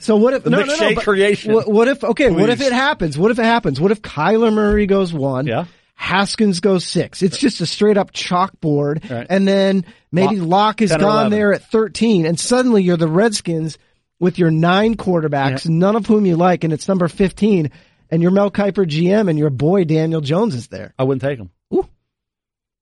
[0.00, 1.54] So what if The no, Nick no, no, creation.
[1.54, 2.28] What, what if okay?
[2.30, 3.16] What if it happens?
[3.16, 3.80] What if it happens?
[3.80, 5.46] What if Kyler Murray goes one?
[5.46, 5.64] Yeah.
[5.94, 7.22] Haskins goes six.
[7.22, 9.26] It's just a straight up chalkboard, Right.
[9.30, 11.30] and then maybe Lock- Locke is gone 11.
[11.30, 13.78] there at thirteen, and suddenly you're the Redskins
[14.20, 17.70] with your nine quarterbacks, none of whom you like, and it's number fifteen,
[18.10, 20.92] and your Mel Kiper GM, and your boy Daniel Jones is there.
[20.98, 21.50] I wouldn't take him.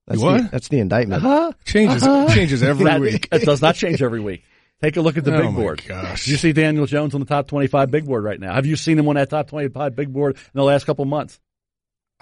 [0.09, 0.43] That's What?
[0.43, 1.25] The, that's the indictment.
[1.25, 1.53] Uh-huh.
[1.65, 2.35] changes uh-huh.
[2.35, 3.29] changes every That- week.
[3.31, 4.43] It does not change every week.
[4.83, 5.83] Take a look at the Oh big board.
[5.87, 6.27] gosh.
[6.27, 8.53] You see Daniel Jones on the top 25 big board right now?
[8.53, 11.39] Have you seen him on that top 25 big board in the last couple months?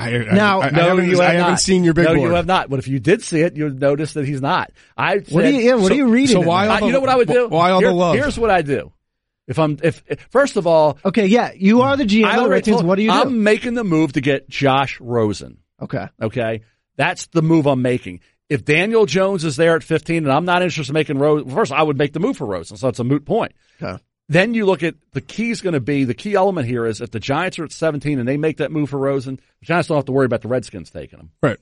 [0.00, 2.14] I, I, Now- I, I No, haven't, you have I haven't seen your big no,
[2.14, 2.28] board.
[2.30, 2.70] you have not.
[2.70, 4.72] But if you did see it, you'd notice that he's not.
[4.96, 5.60] I What are you?
[5.60, 6.34] Yeah, what so- are you reading?
[6.34, 7.48] so why all the- you know what I would do?
[7.48, 8.14] why all the love?
[8.14, 8.92] Here's what I do.
[9.46, 12.34] If I'm, if, if first of all, Okay, yeah, you are the GM I of
[12.36, 12.76] the already Redskins.
[12.78, 13.16] told- What do you do?
[13.16, 15.58] I'm making the move to get Josh Rosen.
[15.82, 16.62] okay, Okay.
[16.96, 18.20] That's the move I'm making.
[18.48, 21.72] If Daniel Jones is there at 15 and I'm not interested in making Rosen, first
[21.72, 22.76] I would make the move for Rosen.
[22.76, 23.52] So it's a moot point.
[23.82, 24.02] okay.
[24.30, 27.00] Then you look at the key is going to be the key element here is
[27.00, 29.88] if the Giants are at 17 and they make that move for Rosen, the Giants
[29.88, 31.30] don't have to worry about the Redskins taking him.
[31.42, 31.58] right.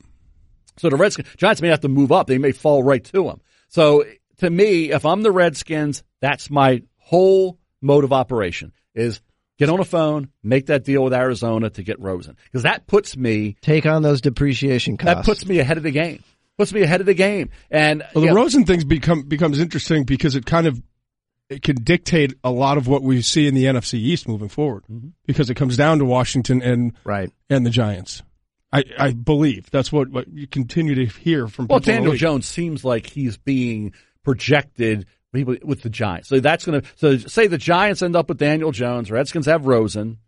[0.76, 2.26] So the Redskins, Giants may have to move up.
[2.28, 3.40] They may fall right to him.
[3.68, 4.04] So
[4.36, 9.20] to me, if I'm the Redskins, that's my whole mode of operation is
[9.58, 12.36] get on a phone, make that deal with Arizona to get Rosen.
[12.44, 15.14] Because that puts me, Take on those depreciation costs.
[15.14, 16.22] that puts me ahead of the game.
[16.58, 17.50] Puts me ahead of the game.
[17.70, 20.82] And Well, the yeah, Rosen things become becomes interesting because it kind of
[21.48, 24.84] it can dictate a lot of what we see in the NFC East moving forward
[24.90, 25.08] Mm-hmm.
[25.26, 27.30] because it comes down to Washington and right.
[27.50, 28.22] and the Giants.
[28.72, 32.14] I, I believe that's what, what you continue to hear from Well, Daniel.
[32.14, 33.94] Jones seems like he's being
[34.24, 36.28] projected with the Giants.
[36.28, 39.66] So that's going to, so say the Giants end up with Daniel Jones, Redskins have
[39.66, 40.18] Rosen.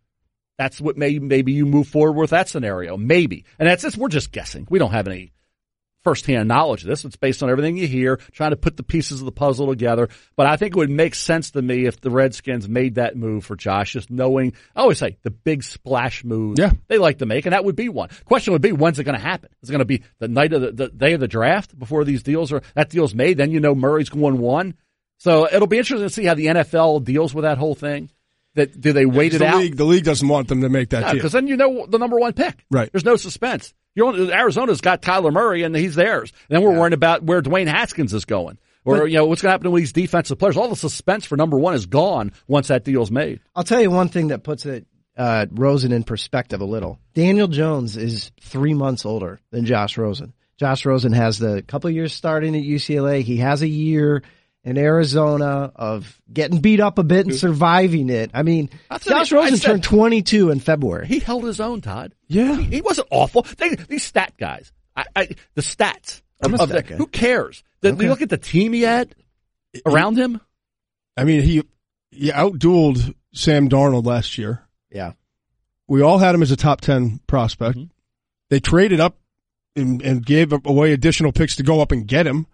[0.57, 2.97] That's what may, maybe you move forward with that scenario.
[2.97, 3.45] Maybe.
[3.59, 4.67] And that's just, we're just guessing.
[4.69, 5.33] We don't have any
[6.03, 7.05] firsthand knowledge of this.
[7.05, 10.09] It's based on everything you hear, trying to put the pieces of the puzzle together.
[10.35, 13.45] But I think it would make sense to me if the Redskins made that move
[13.45, 16.71] for Josh, just knowing, I always say, the big splash move Yeah.
[16.87, 18.09] they like to make, and that would be one.
[18.25, 19.49] Question would be, when's it going to happen?
[19.61, 22.03] Is it going to be the night of the, the day of the draft before
[22.03, 23.37] these deals are, that deal's made?
[23.37, 24.75] Then you know Murray's going one.
[25.17, 28.09] So it'll be interesting to see how the NFL deals with that whole thing.
[28.55, 29.59] That do they wait it the out?
[29.59, 31.13] league, the league doesn't want them to make that deal.
[31.13, 32.65] because then you know the number one pick.
[32.69, 32.91] Right.
[32.91, 33.73] There's no suspense.
[33.95, 36.31] You're Arizona's got Kyler Murray and he's theirs.
[36.49, 38.57] And then we're worrying about where Dwayne Haskins is going.
[38.83, 40.57] Or, you know, what's going to happen with these defensive players.
[40.57, 43.39] All the suspense for number one is gone once that deal's made.
[43.55, 46.99] I'll tell you one thing that puts it uh, Rosen in perspective a little.
[47.13, 50.33] Daniel Jones is three months older than Josh Rosen.
[50.57, 53.21] Josh Rosen has the couple years starting at UCLA.
[53.21, 54.23] He has a year
[54.63, 58.31] in Arizona of getting beat up a bit and surviving it.
[58.33, 61.07] I mean, That's Josh what I- I Rosen said- turned 22 in February.
[61.07, 62.13] He held his own, Todd.
[62.27, 62.55] Yeah.
[62.57, 63.41] He, he wasn't awful.
[63.57, 66.21] They, these stat guys, I, I, the stats.
[66.43, 66.97] I'm a of stat the- guy.
[66.97, 67.63] Who cares?
[67.81, 69.15] The, You look at the team he had
[69.85, 70.39] around him.
[71.17, 71.63] I mean, he
[72.11, 74.61] he outdueled Sam Darnold last year.
[74.91, 75.13] Yeah.
[75.87, 77.77] We all had him as a top ten prospect.
[77.77, 77.87] Mm-hmm.
[78.49, 79.17] They traded up
[79.75, 82.45] and, and gave away additional picks to go up and get him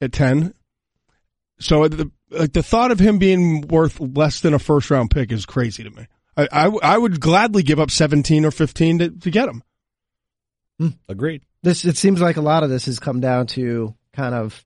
[0.00, 0.54] at ten.
[1.60, 5.30] So the like the thought of him being worth less than a first round pick
[5.30, 6.06] is crazy to me.
[6.36, 9.62] I, I, I would gladly give up seventeen or fifteen to, to get him.
[10.78, 10.88] Hmm.
[11.08, 11.42] Agreed.
[11.62, 14.64] This it seems like a lot of this has come down to kind of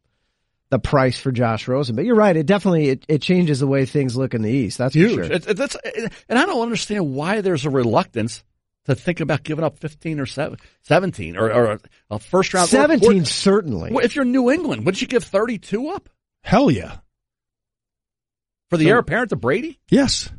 [0.70, 1.96] the price for Josh Rosen.
[1.96, 4.78] But you're right, it definitely it, it changes the way things look in the East.
[4.78, 5.16] That's Huge.
[5.16, 5.32] for sure.
[5.32, 5.76] It, it, that's,
[6.28, 8.44] and I don't understand why there's a reluctance
[8.86, 11.80] to think about giving up 15 or seven, 17 or, or
[12.10, 12.66] a first round.
[12.66, 13.92] or- 17 or- certainly.
[14.02, 16.08] If you're New England, wouldn't you give 32 up
[16.44, 16.98] Hell yeah.
[18.70, 19.80] for the So- heir apparent to Brady?
[19.88, 20.30] Yes.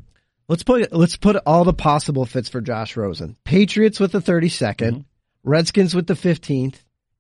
[0.48, 3.36] Let's put let's put all the possible fits for Josh Rosen.
[3.44, 5.00] Patriots with the 32nd, Mm-hmm.
[5.44, 6.76] Redskins with the 15th,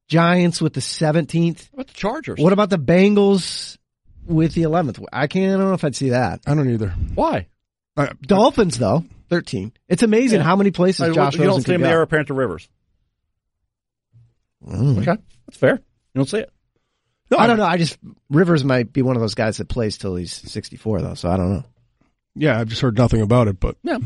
[0.07, 1.69] Giants with the 17th.
[1.71, 2.39] What about the Chargers?
[2.39, 3.77] What about the Bengals
[4.27, 5.03] with the 11th?
[5.11, 6.41] I can't I don't know if I'd see that.
[6.45, 6.89] I don't either.
[7.15, 7.47] Why?
[7.97, 9.71] I, Dolphins though, 13.
[9.87, 10.43] It's amazing Yeah.
[10.45, 12.03] how many places I- Josh you don't Rosen see him could the heir go.
[12.03, 12.67] apparent to Rivers.
[14.67, 15.17] Okay,
[15.47, 15.75] that's fair.
[15.75, 16.51] You don't see it.
[17.31, 17.65] No, I don't know.
[17.65, 17.97] I just
[18.29, 21.37] Rivers might be one of those guys that plays till he's 64 though, so I
[21.37, 21.63] don't know.
[22.35, 23.97] Yeah, I've just heard nothing about it, but Yeah,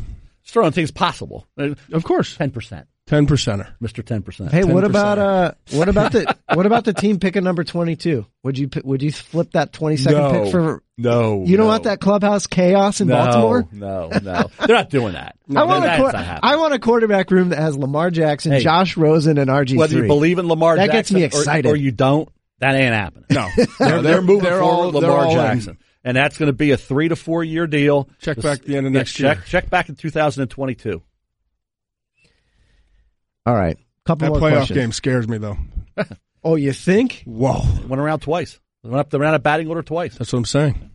[0.42, 1.48] just throwing things possible.
[1.58, 3.74] of course, Ten percent, ten percenter.
[3.80, 4.52] Mister Ten Percent.
[4.52, 4.90] Hey, what 10%.
[4.90, 8.26] about uh what about the what about the team picking number 22?
[8.44, 12.46] Would you would you flip that 22nd pick for no, You don't want that clubhouse
[12.48, 13.68] chaos in no, Baltimore?
[13.72, 15.36] No, no, they're not doing that.
[15.56, 16.40] I want a That's not.
[16.44, 18.60] I want a quarterback room that has Lamar Jackson, Hey.
[18.60, 19.78] Josh Rosen, and RG3.
[19.78, 21.70] Whether you believe in Lamar That Jackson gets me or- excited.
[21.72, 22.30] or, you don't,
[22.60, 23.26] that ain't happening.
[23.30, 23.48] No,
[23.80, 25.38] They're, they're moving they're forward all- they're Lamar all in.
[25.38, 25.78] Jackson.
[26.04, 28.08] And that's going to be a three to four year deal.
[28.22, 29.46] Check Just- back the end of next check, year.
[29.48, 31.02] Check back in 2022.
[33.46, 34.78] All right, couple That more playoff questions.
[34.80, 35.58] game scares me though.
[36.42, 37.24] Oh, you think?
[37.26, 38.62] Whoa, Went around twice.
[38.82, 40.16] Went up the round of batting order twice.
[40.18, 40.90] that's what I'm saying.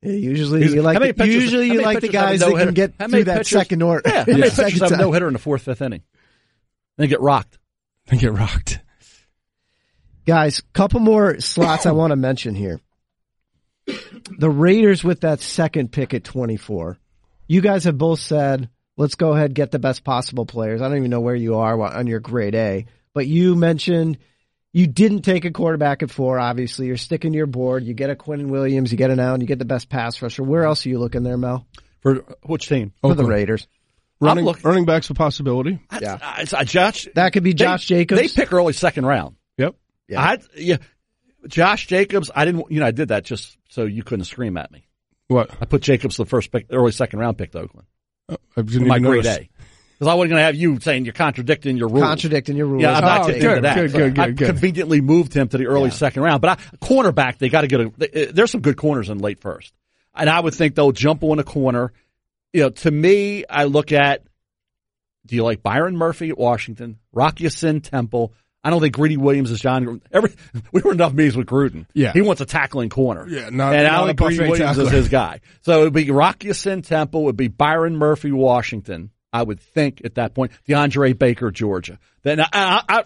[0.00, 2.40] Yeah, usually He's- you like the, pitchers- usually you like the pitchers have a guys
[2.40, 2.66] that no-hitter?
[2.66, 4.02] can get How through that pitchers- second order.
[4.08, 6.02] Yeah, how many Second pitchers have no hitter in the fourth, fifth inning?
[6.98, 7.58] They get rocked.
[8.06, 8.78] They get rocked.
[10.26, 12.80] Guys, couple more slots I want to mention here.
[14.38, 16.96] The Raiders with that second pick at 24.
[17.46, 20.80] You guys have both said, let's go ahead and get the best possible players.
[20.80, 24.16] I don't even know where you are on your grade A, but you mentioned
[24.72, 26.38] you didn't take a quarterback at four.
[26.38, 27.84] Obviously, you're sticking to your board.
[27.84, 30.42] You get a Quinn Williams, you get an Allen, you get the best pass rusher.
[30.42, 31.66] Where else are you looking there, Mel?
[32.00, 32.92] For which team?
[33.02, 33.28] For the Oakland.
[33.28, 33.68] Raiders.
[34.20, 35.80] Running, looking- running back's a possibility.
[36.00, 36.18] Yeah.
[36.22, 37.06] I, I, I- Josh.
[37.14, 38.20] That could be they- Josh Jacobs.
[38.20, 39.36] They pick early second round.
[40.08, 40.18] Yep.
[40.18, 40.20] Yeah.
[40.22, 40.76] I, yeah.
[41.46, 44.70] Josh Jacobs, I didn't, you know, I did that just so you couldn't scream at
[44.72, 44.86] me.
[45.28, 45.50] What?
[45.60, 47.86] I put Jacobs the first pick, early second round pick to Oakland.
[48.28, 49.38] Oh, I didn't my even grade notice.
[49.38, 49.50] A.
[49.98, 52.02] Because I wasn't going to have you saying you're contradicting your rules.
[52.02, 52.82] Contradicting your rules.
[52.82, 53.74] Yeah, I'm not Oh, getting good, into that.
[53.76, 54.46] good, good, I good, good.
[54.46, 55.94] conveniently moved him to the early Yeah.
[55.94, 57.92] second round, but I, cornerback they got to get a.
[57.96, 59.72] they- eh, There's some good corners in late first,
[60.14, 61.92] and I would think they'll jump on a corner.
[62.52, 64.22] You know, to me, I look at.
[65.26, 68.32] Do you like Byron Murphy at Washington, Rock Ya-Sin Temple?
[68.64, 70.00] I don't think Greedy Williams is John.
[70.10, 70.30] Every
[70.72, 71.86] we were in enough meetings with Gruden.
[71.92, 72.12] Yeah.
[72.12, 73.28] he wants a tackling corner.
[73.28, 75.40] Yeah, not- and not I a think Greedy buffet Williams is his guy.
[75.62, 77.20] So it would be Rock Ya-Sin Temple.
[77.20, 79.10] It would be Byron Murphy, Washington.
[79.32, 81.98] I would think at that point, DeAndre Baker, Georgia.
[82.22, 83.04] Then I, I, I,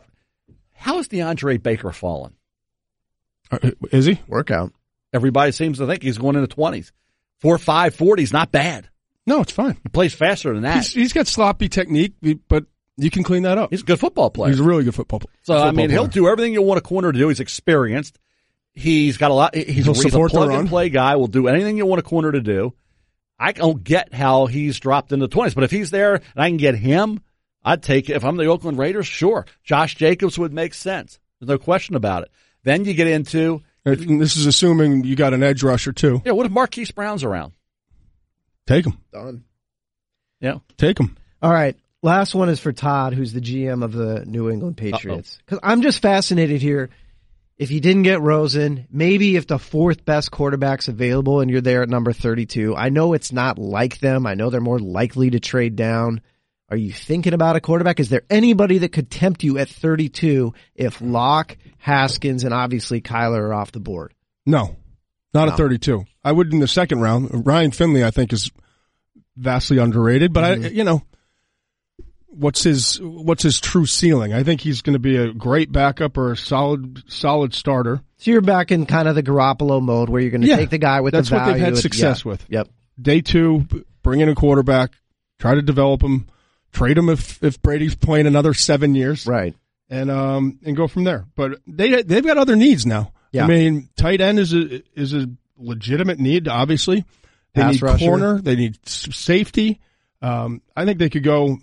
[0.74, 2.34] how has DeAndre Baker fallen?
[3.50, 4.20] Uh, Is he?
[4.28, 4.72] Workout.
[5.12, 6.92] Everybody seems to think he's going in the twenties.
[7.40, 8.88] Four, five, forties, not bad.
[9.26, 9.78] No, it's fine.
[9.82, 10.76] He plays faster than that.
[10.76, 12.12] He's, he's got sloppy technique,
[12.48, 12.64] but
[12.98, 13.70] you can clean that up.
[13.70, 14.50] He's a good football player.
[14.50, 15.32] He's a really good football player.
[15.42, 17.28] so I mean, he'll do everything you want a corner to do.
[17.28, 18.18] He's experienced.
[18.74, 19.54] He's got a lot.
[19.54, 21.16] He's, He'll he's a support the plug and play guy.
[21.16, 22.74] Will do anything you want a corner to do.
[23.38, 26.48] I don't get how he's dropped in the twenties, but if he's there and I
[26.48, 27.20] can get him,
[27.64, 28.16] I'd take it.
[28.16, 29.46] If I'm the Oakland Raiders, sure.
[29.62, 31.18] Josh Jacobs would make sense.
[31.40, 32.30] There's no question about it.
[32.64, 36.20] Then you get into And This is assuming you got an edge rusher too.
[36.24, 36.32] yeah.
[36.32, 37.52] What if Marquise Brown's around?
[38.66, 38.98] Take him.
[39.12, 39.44] Done.
[40.40, 40.58] Yeah.
[40.76, 41.16] Take him.
[41.42, 41.76] All right.
[42.02, 45.38] Last one is for Todd, who's the GM of the New England Patriots.
[45.44, 46.90] Because I'm just fascinated here.
[47.56, 51.82] If you didn't get Rosen, maybe if the fourth best quarterback's available and you're there
[51.82, 54.26] at number 32, I know it's not like them.
[54.28, 56.20] I know they're more likely to trade down.
[56.70, 57.98] Are you thinking about a quarterback?
[57.98, 63.40] Is there anybody that could tempt you at 32 if Lock, Haskins, and obviously Kyler
[63.40, 64.14] are off the board?
[64.46, 64.76] No,
[65.34, 65.52] not No.
[65.52, 66.04] at 32.
[66.22, 67.44] I would in the second round.
[67.44, 68.52] Ryan Finley, I think, is
[69.36, 70.76] vastly underrated, but I, mm-hmm.
[70.76, 71.02] you know,
[72.38, 74.32] what's his, what's his true ceiling?
[74.32, 78.00] I think he's going to be a great backup or a solid, solid starter.
[78.18, 80.70] So you're back in kind of the Garoppolo mode where you're going to Yeah, take
[80.70, 82.28] the guy with that's the what they've had success yeah.
[82.30, 82.46] with.
[82.48, 82.68] Yep.
[83.00, 83.66] Day two,
[84.02, 84.90] bring in a quarterback,
[85.38, 86.26] try to develop him,
[86.72, 89.26] trade him if, if Brady's playing another seven years.
[89.26, 89.54] Right.
[89.90, 91.24] and um and go from there.
[91.36, 93.12] But they they've got other needs now.
[93.32, 93.44] Yeah.
[93.44, 96.48] I mean, tight end is a is a legitimate need.
[96.48, 97.04] Obviously,
[97.54, 98.04] they Pass need rusher.
[98.04, 98.40] corner.
[98.40, 99.80] They need safety.
[100.20, 101.58] Um, I think they could go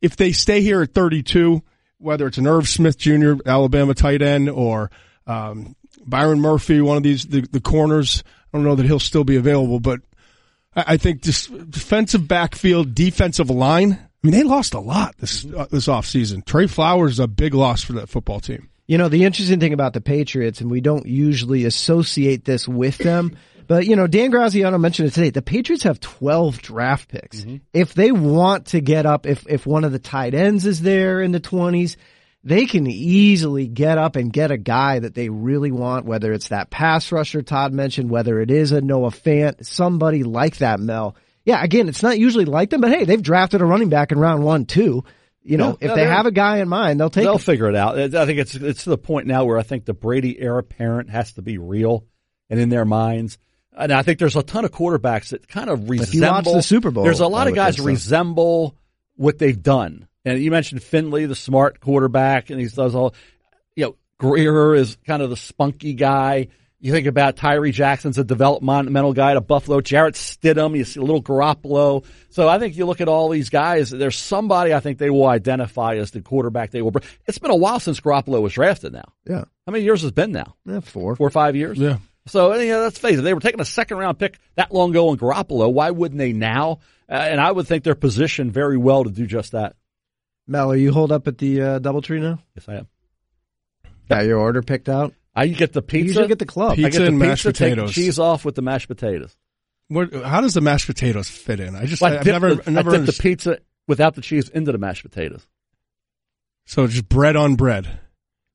[0.00, 1.62] if they stay here at 32.
[2.00, 3.32] Whether it's an Irv Smith Jr.
[3.44, 4.88] Alabama tight end or
[5.26, 5.74] um,
[6.06, 8.22] Byron Murphy, one of these the, the corners.
[8.52, 10.00] I don't know that he'll still be available, but
[10.74, 13.92] I, I think this defensive backfield, defensive line.
[13.92, 16.44] I mean, they lost a lot this uh, this offseason.
[16.44, 18.68] Trey Flowers is a big loss for that football team.
[18.86, 22.96] You know, the interesting thing about the Patriots, and we don't usually associate this with
[22.98, 23.36] them,
[23.68, 25.30] but you know, Dan Graziano mentioned it today.
[25.30, 27.42] The Patriots have 12 draft picks.
[27.42, 27.56] Mm-hmm.
[27.72, 31.20] If they want to get up, if, if one of the tight ends is there
[31.20, 31.96] in the 20s,
[32.42, 36.48] they can easily get up and get a guy that they really want, whether it's
[36.48, 41.14] that pass rusher Todd mentioned, whether it is a Noah Fant, somebody like that, Mel.
[41.44, 44.18] Yeah, again, it's not usually like them, but hey, they've drafted a running back in
[44.18, 45.04] round one, too.
[45.42, 47.38] You know, Yeah, if yeah, they have a guy in mind, they'll take They'll him.
[47.38, 47.98] figure it out.
[47.98, 51.08] I think it's it's to the point now where I think the Brady heir apparent
[51.10, 52.04] has to be real
[52.50, 53.38] and in their minds.
[53.78, 56.08] And I think there's a ton of quarterbacks that kind of resemble.
[56.08, 57.86] If you watch the Super Bowl, there's a I lot of guys think so.
[57.86, 58.74] resemble
[59.16, 63.14] what they've done And you mentioned Finley, the smart quarterback, and he does all.
[63.76, 66.48] You know, Grier is kind of the spunky guy.
[66.80, 69.80] You think about Tyree Jackson's a developmental guy to Buffalo.
[69.80, 72.04] Jarrett Stidham, you see a little Garoppolo.
[72.30, 73.90] So I think you look at all these guys.
[73.90, 77.04] There's somebody I think they will identify as the quarterback they will bring.
[77.26, 78.92] It's been a while since Garoppolo was drafted.
[78.92, 79.44] Now, Yeah.
[79.66, 80.54] how many years has it been now?
[80.66, 81.16] Yeah, four.
[81.16, 81.78] Four or five years.
[81.78, 81.98] Yeah.
[82.26, 84.90] So you know, let's face it, they were taking a second round pick that long
[84.90, 85.72] ago on Garoppolo.
[85.72, 86.80] Why wouldn't they now?
[87.08, 89.76] Uh, and I would think they're positioned very well to do just that.
[90.46, 92.38] Mel, are you hold up at the uh, DoubleTree now?
[92.54, 92.88] Yes, I am.
[94.08, 95.14] Got your order picked out?
[95.34, 96.06] I get the You pizza.
[96.06, 96.74] usually get the club.
[96.76, 97.92] Pizza I get the and pizza, mashed take potatoes.
[97.92, 99.36] cheese off with the mashed potatoes.
[99.88, 101.74] What, how does the mashed potatoes fit in?
[101.76, 104.48] I just, Well, I I've never, the, never I dip the pizza without the cheese
[104.50, 105.46] into the mashed potatoes.
[106.66, 107.84] So just bread on bread,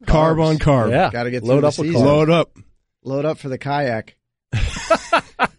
[0.05, 0.45] carb Carbs.
[0.47, 0.91] on carb.
[0.91, 2.01] Yeah, Gotta get load up the with season.
[2.03, 2.05] carbs.
[2.05, 2.57] Load up.
[3.03, 4.15] Load up for the kayak.
[4.53, 4.63] You're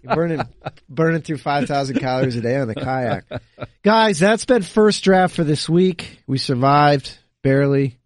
[0.14, 0.40] burning,
[0.88, 3.24] burning through 5,000 calories a day on the kayak.
[3.82, 6.20] Guys, that's been first draft for this week.
[6.26, 7.98] We survived, barely.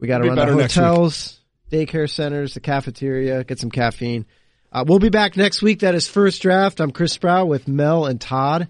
[0.00, 0.84] We got to run the better next week.
[0.84, 1.40] hotels,
[1.70, 4.26] daycare centers, the cafeteria, get some caffeine.
[4.72, 5.80] Uh, we'll be back next week.
[5.80, 6.80] That is first draft.
[6.80, 8.68] I'm Chris Sprow with Mel and Todd.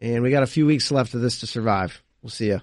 [0.00, 2.02] And we got a few weeks left of this to survive.
[2.22, 2.60] We'll see you.